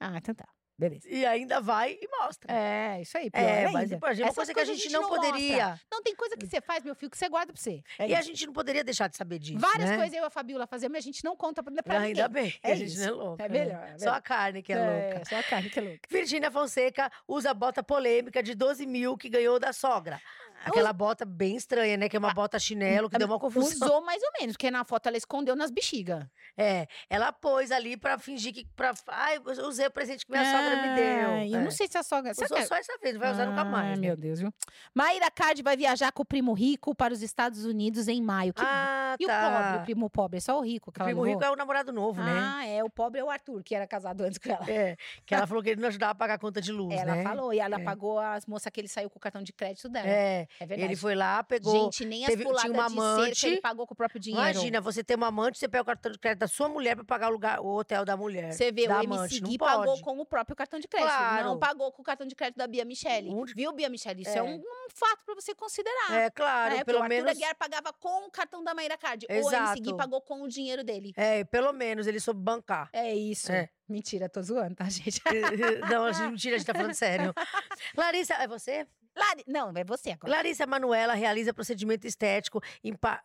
Ah, 0.00 0.16
então 0.16 0.34
tá. 0.34 0.48
Beleza. 0.78 1.08
E 1.08 1.26
ainda 1.26 1.60
vai 1.60 1.98
e 2.00 2.08
mostra. 2.20 2.52
É, 2.54 3.02
isso 3.02 3.18
aí. 3.18 3.28
É, 3.32 3.58
ainda. 3.66 3.72
mas 3.72 3.90
importante, 3.90 4.20
uma 4.22 4.26
Essas 4.28 4.34
coisa 4.36 4.54
que 4.54 4.60
a 4.60 4.64
coisas 4.64 4.80
gente 4.82 4.92
não 4.92 5.02
mostra. 5.02 5.16
poderia. 5.30 5.80
Não, 5.90 6.02
tem 6.02 6.14
coisa 6.14 6.36
que 6.36 6.46
você 6.46 6.60
faz, 6.60 6.84
meu 6.84 6.94
filho, 6.94 7.10
que 7.10 7.18
você 7.18 7.28
guarda 7.28 7.52
pra 7.52 7.60
você. 7.60 7.82
É 7.98 8.06
E 8.06 8.14
a 8.14 8.20
isso. 8.20 8.28
gente 8.28 8.46
não 8.46 8.52
poderia 8.52 8.84
deixar 8.84 9.08
de 9.08 9.16
saber 9.16 9.40
disso. 9.40 9.58
Várias 9.58 9.90
né? 9.90 9.96
coisas 9.96 10.14
eu 10.14 10.22
e 10.22 10.26
a 10.26 10.30
Fabiola 10.30 10.66
fazemos, 10.68 10.92
mas 10.92 11.04
a 11.04 11.06
gente 11.06 11.24
não 11.24 11.36
conta 11.36 11.62
pra, 11.64 11.72
pra 11.82 11.94
ninguém. 12.00 12.08
Ainda 12.10 12.28
bem, 12.28 12.54
É 12.62 12.72
a 12.72 12.74
gente 12.76 12.92
isso. 12.92 13.00
não 13.00 13.06
é 13.08 13.10
louca. 13.10 13.44
É 13.44 13.48
né? 13.48 13.58
melhor, 13.64 13.82
é 13.82 13.98
Só 13.98 14.04
melhor. 14.04 14.14
a 14.14 14.20
carne 14.22 14.62
que 14.62 14.72
é, 14.72 14.76
louca. 15.10 15.28
só 15.28 15.36
a 15.36 15.42
carne 15.42 15.68
que 15.70 15.78
é 15.78 15.82
louca. 15.82 16.00
Virgínia 16.08 16.50
Fonseca 16.50 17.10
usa 17.26 17.52
bota 17.52 17.82
polêmica 17.82 18.40
de 18.40 18.54
12 18.54 18.86
mil 18.86 19.16
que 19.18 19.28
ganhou 19.28 19.58
da 19.58 19.72
sogra. 19.72 20.20
Aquela 20.64 20.92
bota 20.92 21.24
bem 21.24 21.56
estranha, 21.56 21.96
né? 21.96 22.08
Que 22.08 22.16
é 22.16 22.18
uma 22.18 22.34
bota 22.34 22.58
chinelo, 22.58 23.08
que 23.08 23.16
deu 23.18 23.26
uma 23.26 23.38
confusão. 23.38 23.86
Usou 23.86 24.04
mais 24.04 24.22
ou 24.22 24.30
menos, 24.40 24.54
porque 24.56 24.70
na 24.70 24.84
foto 24.84 25.06
ela 25.06 25.16
escondeu 25.16 25.54
nas 25.56 25.70
bexigas. 25.70 26.24
É, 26.56 26.86
ela 27.08 27.32
pôs 27.32 27.70
ali 27.70 27.96
pra 27.96 28.18
fingir 28.18 28.52
que. 28.52 28.66
Pra, 28.76 28.92
ai, 29.08 29.36
eu 29.38 29.66
usei 29.68 29.86
o 29.86 29.90
presente 29.90 30.26
que 30.26 30.32
minha 30.32 30.44
sogra 30.44 30.82
me 30.82 30.94
deu. 30.96 31.28
Eu 31.54 31.60
É. 31.60 31.64
não 31.64 31.70
sei 31.70 31.86
se 31.88 31.96
a 31.96 32.02
sogra. 32.02 32.32
Usou 32.32 32.46
que 32.48 32.54
é- 32.62 32.66
só 32.66 32.74
essa 32.76 32.98
vez, 33.00 33.14
não 33.14 33.20
vai 33.20 33.32
usar 33.32 33.46
nunca 33.46 33.64
mais. 33.64 33.90
Ai, 33.90 33.94
né? 33.94 34.00
meu 34.00 34.16
Deus, 34.16 34.40
viu? 34.40 34.52
Maíra 34.94 35.30
Card 35.30 35.62
vai 35.62 35.76
viajar 35.76 36.10
com 36.12 36.22
o 36.22 36.26
primo 36.26 36.52
rico 36.52 36.94
para 36.94 37.14
os 37.14 37.22
Estados 37.22 37.64
Unidos 37.64 38.08
em 38.08 38.20
maio. 38.20 38.52
Que- 38.52 38.62
Ah, 38.64 39.16
e 39.18 39.26
tá. 39.26 39.48
o 39.48 39.52
pobre, 39.62 39.78
o 39.78 39.84
primo 39.84 40.10
pobre? 40.10 40.38
É 40.38 40.40
só 40.40 40.58
o 40.58 40.62
rico 40.62 40.90
que 40.90 41.00
O 41.00 41.04
primo 41.04 41.22
rico 41.24 41.42
é 41.44 41.50
o 41.50 41.56
namorado 41.56 41.92
novo, 41.92 42.22
né? 42.22 42.32
Ah, 42.36 42.66
é. 42.66 42.82
O 42.82 42.90
pobre 42.90 43.20
é 43.20 43.24
o 43.24 43.30
Arthur, 43.30 43.62
que 43.62 43.74
era 43.74 43.86
casado 43.86 44.22
antes 44.22 44.38
com 44.38 44.50
ela. 44.50 44.68
É, 44.68 44.96
que 45.24 45.34
ela 45.34 45.46
falou 45.46 45.62
que 45.62 45.70
ele 45.70 45.80
não 45.80 45.88
ajudava 45.88 46.12
a 46.12 46.14
pagar 46.14 46.34
a 46.34 46.38
conta 46.38 46.60
de 46.60 46.72
luz, 46.72 46.94
Ela 46.98 47.14
né? 47.16 47.22
falou, 47.22 47.52
e 47.54 47.60
ela 47.60 47.80
É. 47.80 47.84
pagou 47.84 48.18
as 48.18 48.44
moças 48.46 48.70
que 48.72 48.80
ele 48.80 48.88
saiu 48.88 49.08
com 49.08 49.18
o 49.18 49.20
cartão 49.20 49.42
de 49.42 49.52
crédito 49.52 49.88
dela. 49.88 50.08
É, 50.08 50.47
É 50.60 50.66
verdade. 50.66 50.82
ele 50.92 50.96
foi 50.96 51.14
lá, 51.14 51.42
pegou. 51.42 51.72
Gente, 51.84 52.04
nem 52.04 52.24
as 52.24 52.30
teve- 52.30 52.44
tinha 52.44 52.52
uma 52.52 52.62
de 52.62 52.68
cerca 52.70 52.84
amante. 52.86 53.46
ele 53.46 53.60
pagou 53.60 53.86
com 53.86 53.94
o 53.94 53.96
próprio 53.96 54.20
dinheiro. 54.20 54.44
Imagina, 54.50 54.80
você 54.80 55.04
ter 55.04 55.14
uma 55.14 55.28
amante, 55.28 55.58
você 55.58 55.68
pega 55.68 55.82
o 55.82 55.86
cartão 55.86 56.10
de 56.12 56.18
crédito 56.18 56.40
da 56.40 56.48
sua 56.48 56.68
mulher 56.68 56.96
pra 56.96 57.04
pagar 57.04 57.28
o, 57.28 57.32
lugar, 57.32 57.60
o 57.60 57.76
hotel 57.76 58.04
da 58.04 58.16
mulher. 58.16 58.52
Você 58.52 58.72
vê, 58.72 58.86
da 58.88 58.96
o 58.96 59.00
amante. 59.04 59.34
MC 59.36 59.40
Gui 59.40 59.58
pode. 59.58 59.76
pagou 59.76 60.00
com 60.00 60.18
o 60.18 60.26
próprio 60.26 60.56
cartão 60.56 60.78
de 60.80 60.88
crédito. 60.88 61.08
Claro. 61.10 61.44
Não 61.44 61.58
pagou 61.58 61.92
com 61.92 62.02
o 62.02 62.04
cartão 62.04 62.26
de 62.26 62.34
crédito 62.34 62.56
da 62.58 62.66
Bia 62.66 62.84
Michele. 62.84 63.30
Onde- 63.32 63.54
Viu, 63.54 63.72
Bia 63.72 63.88
Michele? 63.88 64.22
Isso 64.22 64.30
é, 64.30 64.38
É. 64.38 64.42
um, 64.42 64.56
um 64.56 64.88
fato 64.94 65.24
pra 65.24 65.34
você 65.34 65.54
considerar. 65.54 66.12
É, 66.12 66.30
claro, 66.30 66.70
né? 66.70 66.76
Porque 66.78 66.84
pelo 66.86 66.98
o 66.98 67.02
Arthur 67.02 67.14
menos. 67.14 67.30
Aguiar 67.30 67.54
pagava 67.56 67.92
com 67.92 68.26
o 68.26 68.30
cartão 68.30 68.62
da 68.64 68.74
Maíra 68.74 68.96
Card. 68.96 69.26
O 69.28 69.32
MC 69.32 69.50
Gui 69.80 69.88
Exato. 69.90 69.96
pagou 69.96 70.20
com 70.20 70.42
o 70.42 70.48
dinheiro 70.48 70.82
dele. 70.82 71.12
É, 71.16 71.44
pelo 71.44 71.72
menos 71.72 72.06
ele 72.06 72.20
soube 72.20 72.40
bancar. 72.40 72.88
É 72.92 73.14
isso. 73.14 73.52
É. 73.52 73.68
Mentira, 73.88 74.28
tô 74.28 74.42
zoando, 74.42 74.74
tá, 74.74 74.84
gente? 74.84 75.18
não, 75.90 76.04
mentira, 76.30 76.56
a 76.56 76.58
gente 76.58 76.66
tá 76.66 76.74
falando 76.74 76.92
sério. 76.94 77.32
Larissa, 77.96 78.34
é 78.34 78.46
você? 78.46 78.86
Lari... 79.18 79.44
Não, 79.46 79.72
é 79.74 79.84
você 79.84 80.10
agora. 80.12 80.32
Larissa 80.32 80.66
Manuela 80.66 81.14
realiza 81.14 81.52
procedimento 81.52 82.06
estético 82.06 82.62
em, 82.82 82.94
pa- 82.94 83.22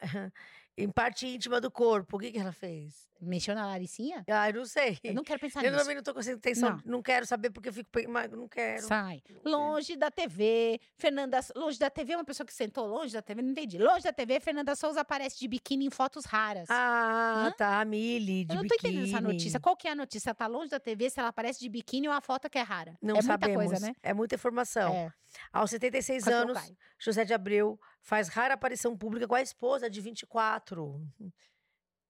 em 0.78 0.90
parte 0.90 1.28
íntima 1.28 1.62
do 1.62 1.70
corpo. 1.72 2.18
O 2.18 2.20
que, 2.20 2.32
que 2.32 2.40
ela 2.40 2.52
fez? 2.52 3.08
Mexeu 3.22 3.56
na 3.56 3.66
Laricinha? 3.66 4.24
Ai, 4.30 4.52
não 4.52 4.66
sei. 4.66 5.00
Eu 5.04 5.14
não 5.14 5.24
quero 5.24 5.40
pensar 5.40 5.64
Eu 5.64 5.72
nisso. 5.72 5.82
também 5.84 5.96
não 5.96 6.04
tô 6.04 6.14
com 6.14 6.20
essa 6.20 6.32
intenção. 6.32 6.82
Não. 6.84 7.02
quero 7.02 7.26
saber 7.26 7.52
porque 7.52 7.70
eu 7.70 7.74
fico. 7.74 7.90
não 8.36 8.48
quero. 8.50 8.86
Sai. 8.86 9.22
Longe 9.46 9.96
da 9.96 10.12
TV. 10.12 10.80
Fernanda. 10.98 11.40
Longe 11.56 11.80
da 11.80 11.90
TV, 11.90 12.16
uma 12.16 12.26
pessoa 12.26 12.46
que 12.46 12.54
sentou 12.54 12.86
longe 12.86 13.14
da 13.14 13.22
TV, 13.22 13.42
não 13.42 13.52
entendi. 13.52 13.78
Longe 13.78 14.04
da 14.04 14.12
TV, 14.12 14.40
Fernanda 14.42 14.76
Souza 14.76 15.02
aparece 15.02 15.40
de 15.40 15.48
biquíni 15.48 15.86
em 15.86 15.90
fotos 15.90 16.26
raras. 16.26 16.68
Ah, 16.70 17.46
Hã? 17.48 17.52
tá. 17.52 17.86
Mili, 17.86 18.44
de 18.46 18.52
Eu 18.54 18.62
não 18.62 18.68
tô 18.68 18.76
biquíni. 18.76 18.94
entendendo 18.96 19.16
essa 19.16 19.22
notícia. 19.22 19.60
Qual 19.60 19.78
que 19.78 19.88
é 19.88 19.92
a 19.92 19.96
notícia? 19.96 20.30
Ela 20.30 20.36
tá 20.36 20.48
longe 20.48 20.70
da 20.70 20.80
TV, 20.80 21.10
se 21.10 21.20
ela 21.20 21.30
aparece 21.30 21.60
de 21.62 21.70
biquíni 21.70 22.08
ou 22.10 22.14
a 22.14 22.20
foto 22.20 22.50
que 22.50 22.58
é 22.58 22.62
rara. 22.62 22.98
Não 23.02 23.16
é 23.16 23.22
sabemos. 23.22 23.56
muita 23.56 23.70
coisa, 23.72 23.88
né? 23.88 23.96
É 24.04 24.14
muita 24.14 24.36
informação. 24.36 24.94
É. 24.94 25.14
Aos 25.52 25.70
76 25.72 26.24
quase 26.24 26.30
que 26.30 26.34
eu 26.52 26.56
anos. 26.58 26.74
José 27.00 27.26
de 27.26 27.34
Abreu 27.34 27.80
faz 28.04 28.28
rara 28.28 28.54
aparição 28.54 28.96
pública 28.96 29.28
com 29.28 29.34
a 29.36 29.42
esposa 29.42 29.90
de 29.90 30.02
24. 30.02 31.02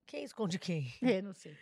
Quem 0.06 0.24
esconde 0.24 0.60
quem? 0.60 0.94
Eu 1.02 1.22
não 1.24 1.34
sei. 1.34 1.56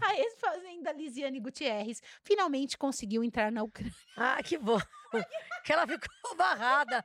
a 0.00 0.16
ex-fazenda 0.16 0.92
Lisiane 0.92 1.38
Gutierrez 1.38 2.02
finalmente 2.24 2.76
conseguiu 2.76 3.22
entrar 3.22 3.52
na 3.52 3.62
Ucrânia. 3.62 3.94
Ah, 4.16 4.42
que 4.42 4.58
bom. 4.58 4.80
que 5.64 5.72
ela 5.72 5.86
ficou 5.86 6.36
barrada. 6.36 7.04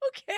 O 0.06 0.12
quê? 0.12 0.36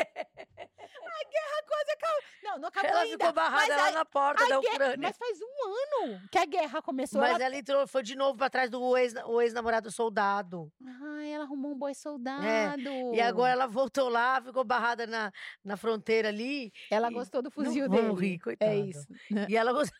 Quase 1.67 1.91
acabou. 1.93 2.19
Não, 2.43 2.59
não 2.59 2.69
acabou 2.69 2.91
Ela 2.91 3.01
ainda. 3.01 3.19
ficou 3.19 3.33
barrada 3.33 3.77
lá 3.77 3.89
a- 3.89 3.93
na 3.93 4.05
porta 4.05 4.45
a 4.45 4.49
da 4.49 4.61
guerra- 4.61 4.75
Ucrânia. 4.75 4.99
Mas 5.01 5.17
faz 5.19 5.39
um 5.43 6.05
ano 6.07 6.21
que 6.31 6.39
a 6.39 6.45
guerra 6.47 6.81
começou. 6.83 7.21
Mas 7.21 7.35
ela... 7.35 7.45
ela 7.45 7.57
entrou, 7.57 7.87
foi 7.87 8.03
de 8.03 8.17
novo 8.17 8.39
pra 8.39 8.49
trás 8.49 8.71
do 8.71 8.97
ex- 8.97 9.15
ex-namorado 9.43 9.91
soldado. 9.91 10.73
Ai, 11.17 11.31
ela 11.33 11.45
arrumou 11.45 11.73
um 11.73 11.79
boi 11.79 11.95
soldado. 11.95 12.45
É, 12.47 12.75
E 13.15 13.21
agora 13.21 13.53
ela 13.53 13.67
voltou 13.67 14.09
lá, 14.09 14.41
ficou 14.41 14.65
barrada 14.65 15.07
na, 15.07 15.31
na 15.65 15.77
fronteira 15.77 16.29
ali. 16.29 16.73
Ela 16.91 17.11
e- 17.11 17.15
gostou 17.15 17.43
do 17.43 17.47
Não 17.47 17.65
fuzil 17.65 17.89
vou 17.89 18.15
dele. 18.15 18.15
rir, 18.33 18.39
coitada. 18.39 18.71
É 18.73 18.77
isso. 18.77 19.07
E 19.49 19.57
ela, 19.57 19.73
gos- 19.73 19.91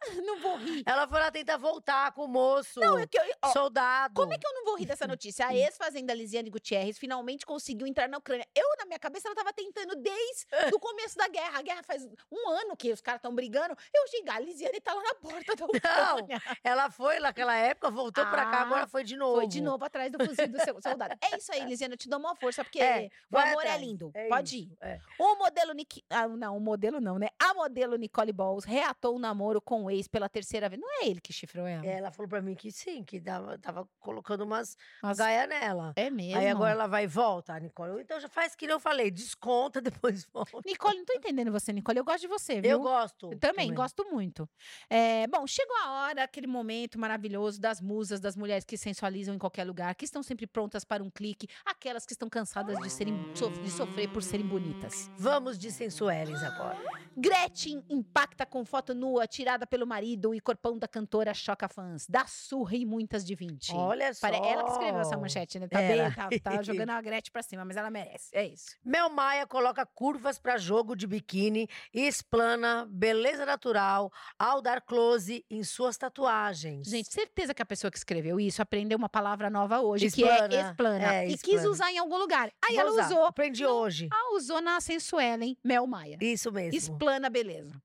Não 0.26 0.38
vou 0.40 0.56
rir. 0.56 0.82
ela 0.86 1.06
foi 1.08 1.18
lá 1.20 1.30
tentar 1.30 1.56
voltar 1.56 2.12
com 2.12 2.24
o 2.24 2.28
moço, 2.28 2.80
Não, 2.80 2.98
é 2.98 3.06
que 3.06 3.18
eu, 3.18 3.22
ó, 3.42 3.48
soldado. 3.52 4.14
Como 4.14 4.32
é 4.32 4.38
que 4.38 4.46
eu 4.46 4.52
não 4.54 4.64
vou 4.64 4.76
rir 4.76 4.86
dessa 4.86 5.06
notícia? 5.06 5.46
A 5.46 5.54
ex-fazenda 5.54 6.12
Lisiane 6.14 6.50
Gutierrez 6.50 6.98
finalmente 6.98 7.44
conseguiu 7.46 7.86
entrar 7.86 8.08
na 8.08 8.18
Ucrânia. 8.18 8.46
Eu, 8.54 8.66
na 8.78 8.86
minha 8.86 8.98
cabeça, 8.98 9.28
ela 9.28 9.34
tava 9.34 9.52
tentando 9.52 9.94
desde 9.96 10.46
o 10.74 10.78
começo 10.78 11.16
da 11.16 11.28
guerra. 11.28 11.58
A 11.58 11.62
guerra 11.62 11.82
faz 11.82 12.04
um 12.30 12.48
ano 12.50 12.76
que 12.76 12.92
os 12.92 13.00
caras 13.00 13.18
estão 13.18 13.34
brigando. 13.34 13.74
Eu 13.94 14.06
cheguei, 14.08 14.32
a 14.32 14.38
Lisiane 14.40 14.80
tá 14.80 14.94
lá 14.94 15.02
na 15.02 15.14
porta 15.14 15.54
da 15.56 15.64
Ucrânia. 15.64 16.42
Ela 16.62 16.90
foi 16.90 17.18
naquela 17.20 17.56
época, 17.56 17.90
voltou 17.90 18.24
pra 18.26 18.46
cá, 18.46 18.58
Ah, 18.58 18.62
agora 18.62 18.86
foi 18.86 19.04
de 19.04 19.16
novo. 19.16 19.36
Foi 19.36 19.46
de 19.46 19.60
novo 19.60 19.84
atrás 19.84 20.10
do 20.10 20.24
fuzil 20.24 20.48
do 20.48 20.60
seu 20.62 20.80
soldado. 20.80 21.14
É 21.20 21.36
isso 21.36 21.52
aí, 21.52 21.64
Lisiane, 21.64 21.94
eu 21.94 21.98
te 21.98 22.08
dou 22.08 22.18
uma 22.18 22.34
força, 22.36 22.62
porque 22.64 22.80
É, 22.80 23.08
o 23.30 23.38
amor 23.38 23.62
é 23.62 23.68
atrás. 23.70 23.80
lindo. 23.80 24.10
É 24.14 24.28
Pode 24.28 24.56
ir. 24.58 24.76
é. 24.80 24.98
O 25.18 25.36
modelo 25.36 25.72
Nick... 25.72 26.02
ah, 26.10 26.28
não, 26.28 26.56
o 26.56 26.60
modelo 26.60 27.00
não, 27.00 27.18
né? 27.18 27.28
A 27.38 27.54
modelo 27.54 27.96
Nicole 27.96 28.32
Balls 28.32 28.64
reatou 28.64 29.16
o 29.16 29.18
namoro 29.18 29.60
com 29.60 29.85
o 29.86 29.90
ex 29.90 30.06
pela 30.06 30.28
terceira 30.28 30.68
vez. 30.68 30.80
Não 30.80 31.02
é 31.02 31.08
ele 31.08 31.20
que 31.20 31.32
chifrou 31.32 31.66
ela. 31.66 31.84
Ela 31.86 32.10
falou 32.10 32.28
pra 32.28 32.42
mim 32.42 32.54
que 32.54 32.70
sim, 32.70 33.02
que 33.04 33.18
dava, 33.18 33.58
tava 33.58 33.88
colocando 33.98 34.42
umas 34.44 34.76
Mas- 35.02 35.18
gaia 35.18 35.46
nela. 35.46 35.92
É 35.96 36.10
mesmo. 36.10 36.38
Aí 36.38 36.48
agora 36.48 36.72
ela 36.72 36.86
vai 36.86 37.04
e 37.04 37.06
volta, 37.06 37.54
a 37.54 37.60
Nicole. 37.60 38.00
Então 38.00 38.20
já 38.20 38.28
faz 38.28 38.54
que 38.54 38.66
nem 38.66 38.74
eu 38.74 38.80
falei, 38.80 39.10
desconta, 39.10 39.80
depois 40.06 40.24
volta. 40.32 40.60
Nicole, 40.64 40.98
não 40.98 41.04
tô 41.04 41.12
entendendo 41.14 41.50
você, 41.50 41.72
Nicole. 41.72 41.98
Eu 41.98 42.04
gosto 42.04 42.20
de 42.20 42.28
você, 42.28 42.60
viu? 42.60 42.70
Eu 42.72 42.80
gosto. 42.80 43.32
Eu 43.32 43.38
também, 43.38 43.72
gosto 43.72 44.04
muito. 44.10 44.48
É, 44.90 45.26
bom, 45.26 45.46
chegou 45.46 45.76
a 45.84 45.90
hora, 45.92 46.24
aquele 46.24 46.46
momento 46.46 46.98
maravilhoso 46.98 47.60
das 47.60 47.80
musas, 47.80 48.20
das 48.20 48.36
mulheres 48.36 48.64
que 48.64 48.76
sensualizam 48.76 49.34
em 49.34 49.38
qualquer 49.38 49.64
lugar, 49.64 49.94
que 49.94 50.04
estão 50.04 50.22
sempre 50.22 50.46
prontas 50.46 50.84
para 50.84 51.02
um 51.02 51.10
clique, 51.10 51.48
aquelas 51.64 52.04
que 52.04 52.12
estão 52.12 52.28
cansadas 52.28 52.78
de, 52.78 52.90
serem, 52.90 53.32
de 53.32 53.70
sofrer 53.70 54.08
por 54.08 54.22
serem 54.22 54.46
bonitas. 54.46 55.10
Vamos 55.18 55.58
de 55.58 55.70
sensueles 55.70 56.42
agora. 56.42 57.05
Gretchen 57.16 57.82
impacta 57.88 58.44
com 58.44 58.64
foto 58.64 58.94
nua 58.94 59.26
tirada 59.26 59.66
pelo 59.66 59.86
marido 59.86 60.34
e 60.34 60.40
corpão 60.40 60.78
da 60.78 60.86
cantora 60.86 61.32
choca 61.32 61.66
fãs. 61.68 62.06
Dá 62.08 62.26
surra 62.26 62.76
em 62.76 62.84
muitas 62.84 63.24
de 63.24 63.34
20. 63.34 63.72
Olha 63.74 64.12
só. 64.12 64.26
Ela 64.28 64.64
que 64.64 64.70
escreveu 64.72 65.00
essa 65.00 65.16
manchete, 65.16 65.58
né? 65.58 65.66
Tá 65.66 65.80
Ela. 65.80 66.10
bem, 66.28 66.40
tá, 66.40 66.50
tá 66.50 66.62
jogando 66.62 66.90
a 66.90 67.00
Gretchen 67.00 67.32
pra 67.32 67.42
cima, 67.42 67.64
mas 67.64 67.76
ela 67.76 67.90
merece. 67.90 68.28
É 68.32 68.46
isso. 68.46 68.76
Mel 68.84 69.08
Maia 69.08 69.46
coloca 69.46 69.86
curvas 69.86 70.38
pra 70.38 70.58
jogo 70.58 70.94
de 70.94 71.06
biquíni 71.06 71.66
e 71.94 72.02
explana 72.06 72.86
beleza 72.90 73.46
natural 73.46 74.12
ao 74.38 74.60
dar 74.60 74.82
close 74.82 75.42
em 75.50 75.64
suas 75.64 75.96
tatuagens. 75.96 76.86
Gente, 76.86 77.10
certeza 77.10 77.54
que 77.54 77.62
a 77.62 77.66
pessoa 77.66 77.90
que 77.90 77.96
escreveu 77.96 78.38
isso 78.38 78.60
aprendeu 78.60 78.98
uma 78.98 79.08
palavra 79.08 79.48
nova 79.48 79.80
hoje, 79.80 80.10
que 80.10 80.20
Explana. 80.22 80.54
é 80.54 80.60
explana. 80.60 81.14
É, 81.14 81.24
e 81.28 81.38
quis 81.38 81.54
explana. 81.54 81.70
usar 81.70 81.92
em 81.92 81.98
algum 81.98 82.18
lugar. 82.18 82.52
Aí 82.62 82.74
Vou 82.74 82.80
ela 82.82 82.90
usar. 82.90 83.06
usou. 83.06 83.24
Aprendi 83.24 83.64
hoje. 83.64 84.08
Ah, 84.12 84.34
usou 84.34 84.60
na 84.60 84.80
Sensuelen 84.82 85.56
Mel 85.64 85.86
Maia. 85.86 86.18
Isso 86.20 86.52
mesmo. 86.52 86.76
Explana 86.76 87.05
beleza. 87.30 87.80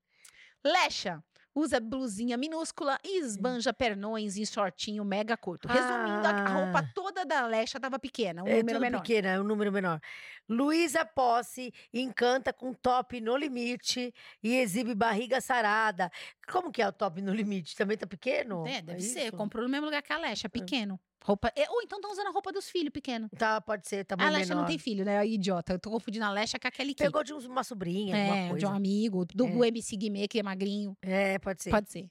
Lecha. 0.64 1.22
Usa 1.54 1.78
blusinha 1.78 2.38
minúscula 2.38 2.98
e 3.04 3.18
esbanja 3.20 3.74
pernões 3.74 4.38
em 4.38 4.46
shortinho 4.46 5.04
mega 5.04 5.36
curto. 5.36 5.68
Resumindo, 5.68 6.26
a- 6.26 6.30
a 6.30 6.48
roupa 6.48 6.78
Ah. 6.78 6.90
toda 6.94 7.26
da 7.26 7.46
Lecha 7.46 7.78
tava 7.78 7.98
pequena, 7.98 8.42
um 8.42 8.46
é 8.46 8.56
número 8.60 8.80
menor. 8.80 9.02
pequena, 9.02 9.28
é 9.28 9.38
um 9.38 9.44
número 9.44 9.70
menor. 9.70 10.00
Luísa 10.48 11.04
Posse 11.04 11.70
encanta 11.92 12.54
com 12.54 12.72
top 12.72 13.20
no 13.20 13.36
limite 13.36 14.14
e 14.42 14.56
exibe 14.56 14.94
barriga 14.94 15.42
sarada. 15.42 16.10
Como 16.50 16.72
que 16.72 16.80
é 16.80 16.88
o 16.88 16.92
top 16.92 17.20
no 17.20 17.34
limite? 17.34 17.76
Também 17.76 17.98
tá 17.98 18.06
pequeno? 18.06 18.66
É, 18.66 18.80
deve 18.80 19.02
ser. 19.02 19.26
isso? 19.26 19.36
Comprou 19.36 19.62
no 19.64 19.68
mesmo 19.70 19.84
lugar 19.84 20.00
que 20.00 20.10
a 20.12 20.16
Lecha, 20.18 20.48
pequeno. 20.48 20.98
Roupa... 21.24 21.52
é, 21.56 21.70
ou 21.70 21.82
então 21.82 21.98
estão 21.98 22.10
usando 22.10 22.26
a 22.26 22.30
roupa 22.30 22.50
dos 22.52 22.68
filhos, 22.68 22.90
pequeno. 22.92 23.28
Tá, 23.38 23.60
pode 23.60 23.86
ser, 23.88 24.04
tá 24.04 24.14
A 24.18 24.30
menor. 24.30 24.56
não 24.56 24.64
tem 24.66 24.78
filho, 24.78 25.04
né? 25.04 25.24
Idiota. 25.26 25.72
Eu 25.74 25.78
tô 25.78 25.90
confundindo 25.90 26.24
a 26.24 26.30
Lecha 26.30 26.58
com 26.58 26.66
a 26.66 26.70
Kelly 26.70 26.94
Key. 26.94 27.04
Pegou 27.04 27.22
de 27.22 27.32
uma 27.32 27.62
sobrinha, 27.64 28.16
É, 28.16 28.52
de 28.54 28.66
um 28.66 28.70
amigo, 28.70 29.24
do 29.26 29.64
É. 29.64 29.68
MC 29.68 29.96
Guimê, 29.96 30.26
que 30.28 30.38
é 30.38 30.42
magrinho. 30.42 30.96
É, 31.02 31.38
pode 31.38 31.62
ser. 31.62 31.70
Pode 31.70 31.90
ser. 31.90 32.10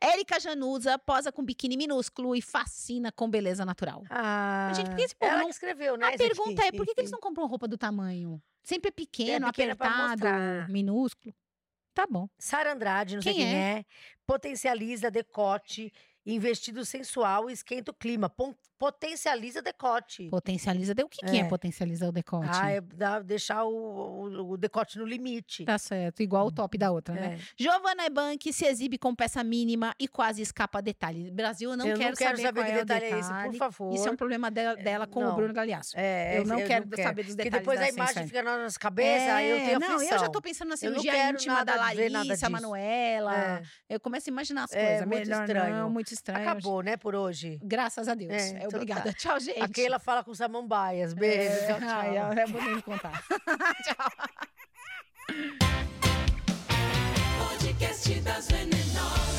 Érica 0.00 0.40
Januza 0.40 0.98
posa 0.98 1.30
com 1.30 1.44
biquíni 1.44 1.76
minúsculo 1.76 2.34
e 2.34 2.42
fascina 2.42 3.12
com 3.12 3.30
beleza 3.30 3.64
natural. 3.64 4.02
Ah, 4.10 4.72
Gente, 4.74 4.88
por 4.88 4.96
que 4.96 5.02
esse 5.02 5.14
povo 5.14 5.30
ela 5.30 5.40
não- 5.40 5.46
que 5.46 5.52
escreveu, 5.54 5.96
né? 5.96 6.06
A 6.08 6.18
pergunta 6.18 6.64
é, 6.64 6.72
por 6.72 6.84
que, 6.84 6.94
que 6.94 7.00
eles 7.02 7.10
não 7.12 7.20
compram 7.20 7.46
roupa 7.46 7.68
do 7.68 7.78
tamanho? 7.78 8.42
Sempre 8.64 8.88
é 8.88 8.92
pequeno, 8.92 9.40
pra 9.52 9.74
apertado, 9.74 10.24
minúsculo. 10.72 11.32
Tá 11.94 12.04
bom. 12.10 12.28
Sara 12.38 12.72
Andrade, 12.72 13.14
não 13.16 13.22
sei 13.22 13.32
Quem 13.34 13.44
quem 13.46 13.54
é. 13.54 13.84
potencializa 14.26 15.10
decote 15.10 15.92
em 16.24 16.38
vestido 16.38 16.84
sensual 16.84 17.50
esquenta 17.50 17.90
o 17.90 17.94
clima. 17.94 18.28
Potencializa 18.80 19.60
decote. 19.60 20.28
Potencializa. 20.30 20.92
O 21.04 21.08
que, 21.08 21.18
que 21.26 21.36
é 21.36 21.40
É. 21.40 21.44
potencializar 21.44 22.08
o 22.08 22.12
decote? 22.12 22.48
Ah, 22.50 22.70
é 22.70 22.80
dá- 22.80 23.20
deixar 23.20 23.64
o, 23.64 23.70
o- 23.70 24.52
o 24.52 24.56
decote 24.56 24.98
no 24.98 25.04
limite. 25.04 25.66
Tá 25.66 25.76
certo, 25.76 26.22
igual 26.22 26.46
o 26.46 26.50
top 26.50 26.78
da 26.78 26.90
outra, 26.90 27.14
né? 27.14 27.38
É. 27.38 27.62
Giovanna 27.62 28.06
Ebank 28.06 28.50
se 28.52 28.64
exibe 28.64 28.96
com 28.96 29.14
peça 29.14 29.44
mínima 29.44 29.94
e 29.98 30.08
quase 30.08 30.40
escapa 30.40 30.78
a 30.78 30.80
detalhe. 30.80 31.30
Brasil, 31.30 31.70
eu 31.72 31.76
não 31.76 31.86
eu 31.86 31.96
quero 31.96 32.08
não 32.10 32.16
quero 32.16 32.30
saber, 32.38 32.42
saber 32.42 32.60
qual 32.60 32.66
que 32.66 32.72
é 32.72 32.74
o 32.82 32.84
detalhe 32.86 33.04
é 33.04 33.18
esse, 33.18 33.28
por 33.28 33.34
detalhe. 33.36 33.58
favor. 33.58 33.94
Isso 33.94 34.08
é 34.08 34.10
um 34.10 34.16
problema 34.16 34.50
dela, 34.50 34.76
dela 34.76 35.06
com 35.06 35.20
o 35.20 35.24
não. 35.24 35.34
Bruno 35.36 35.52
Galhaço. 35.52 35.92
É, 35.96 36.38
eu 36.38 36.46
não 36.46 36.58
esse 36.58 36.66
quero 36.68 36.84
saber 37.02 37.22
dos 37.24 37.34
Porque 37.36 37.50
detalhes 37.50 37.60
depois 37.66 37.78
da 37.78 37.84
a 37.84 37.88
imagem 37.90 38.26
fica 38.26 38.42
na 38.42 38.58
nossa 38.62 38.78
cabeça, 38.78 39.34
aí 39.34 39.50
eu 39.50 39.56
É, 39.58 39.64
tenho 39.66 39.78
não, 39.80 39.94
aflição. 39.96 40.16
eu 40.16 40.20
já 40.20 40.28
tô 40.30 40.40
pensando 40.40 40.68
na 40.68 40.74
Eu 40.74 40.76
não 40.92 41.00
cirurgia 41.00 41.12
quero 41.12 41.34
íntima 41.34 41.64
da 41.64 41.74
Larissa 41.76 42.22
disso. 42.24 42.50
Manoela. 42.50 43.36
É. 43.36 43.62
Eu 43.90 44.00
começo 44.00 44.30
a 44.30 44.32
imaginar 44.32 44.64
as 44.64 44.72
É, 44.72 44.86
coisas. 44.86 45.06
muito 45.06 45.28
Melhor 45.28 45.40
estranho. 45.44 45.76
não, 45.76 45.90
muito 45.90 46.14
estranho. 46.14 46.48
Acabou, 46.48 46.82
né, 46.82 46.96
por 46.96 47.14
hoje. 47.14 47.58
Graças 47.62 48.08
a 48.08 48.14
Deus. 48.14 48.32
É, 48.32 48.69
muito 48.70 48.76
obrigada. 48.76 49.12
Tchau, 49.12 49.40
gente. 49.40 49.62
Aqui 49.62 49.86
ela 49.86 49.98
fala 49.98 50.24
com 50.24 50.34
samambaias. 50.34 51.12
É, 51.12 51.14
Beijo. 51.14 51.52
É, 51.52 51.66
tchau, 51.66 51.78
tchau. 51.78 51.88
Ai, 51.88 52.16
é 52.16 52.46
bonito 52.46 52.82
contar. 52.82 53.22
tchau. 53.84 54.12
Podcast 57.38 58.20
das 58.20 58.48
Venenosas. 58.48 59.29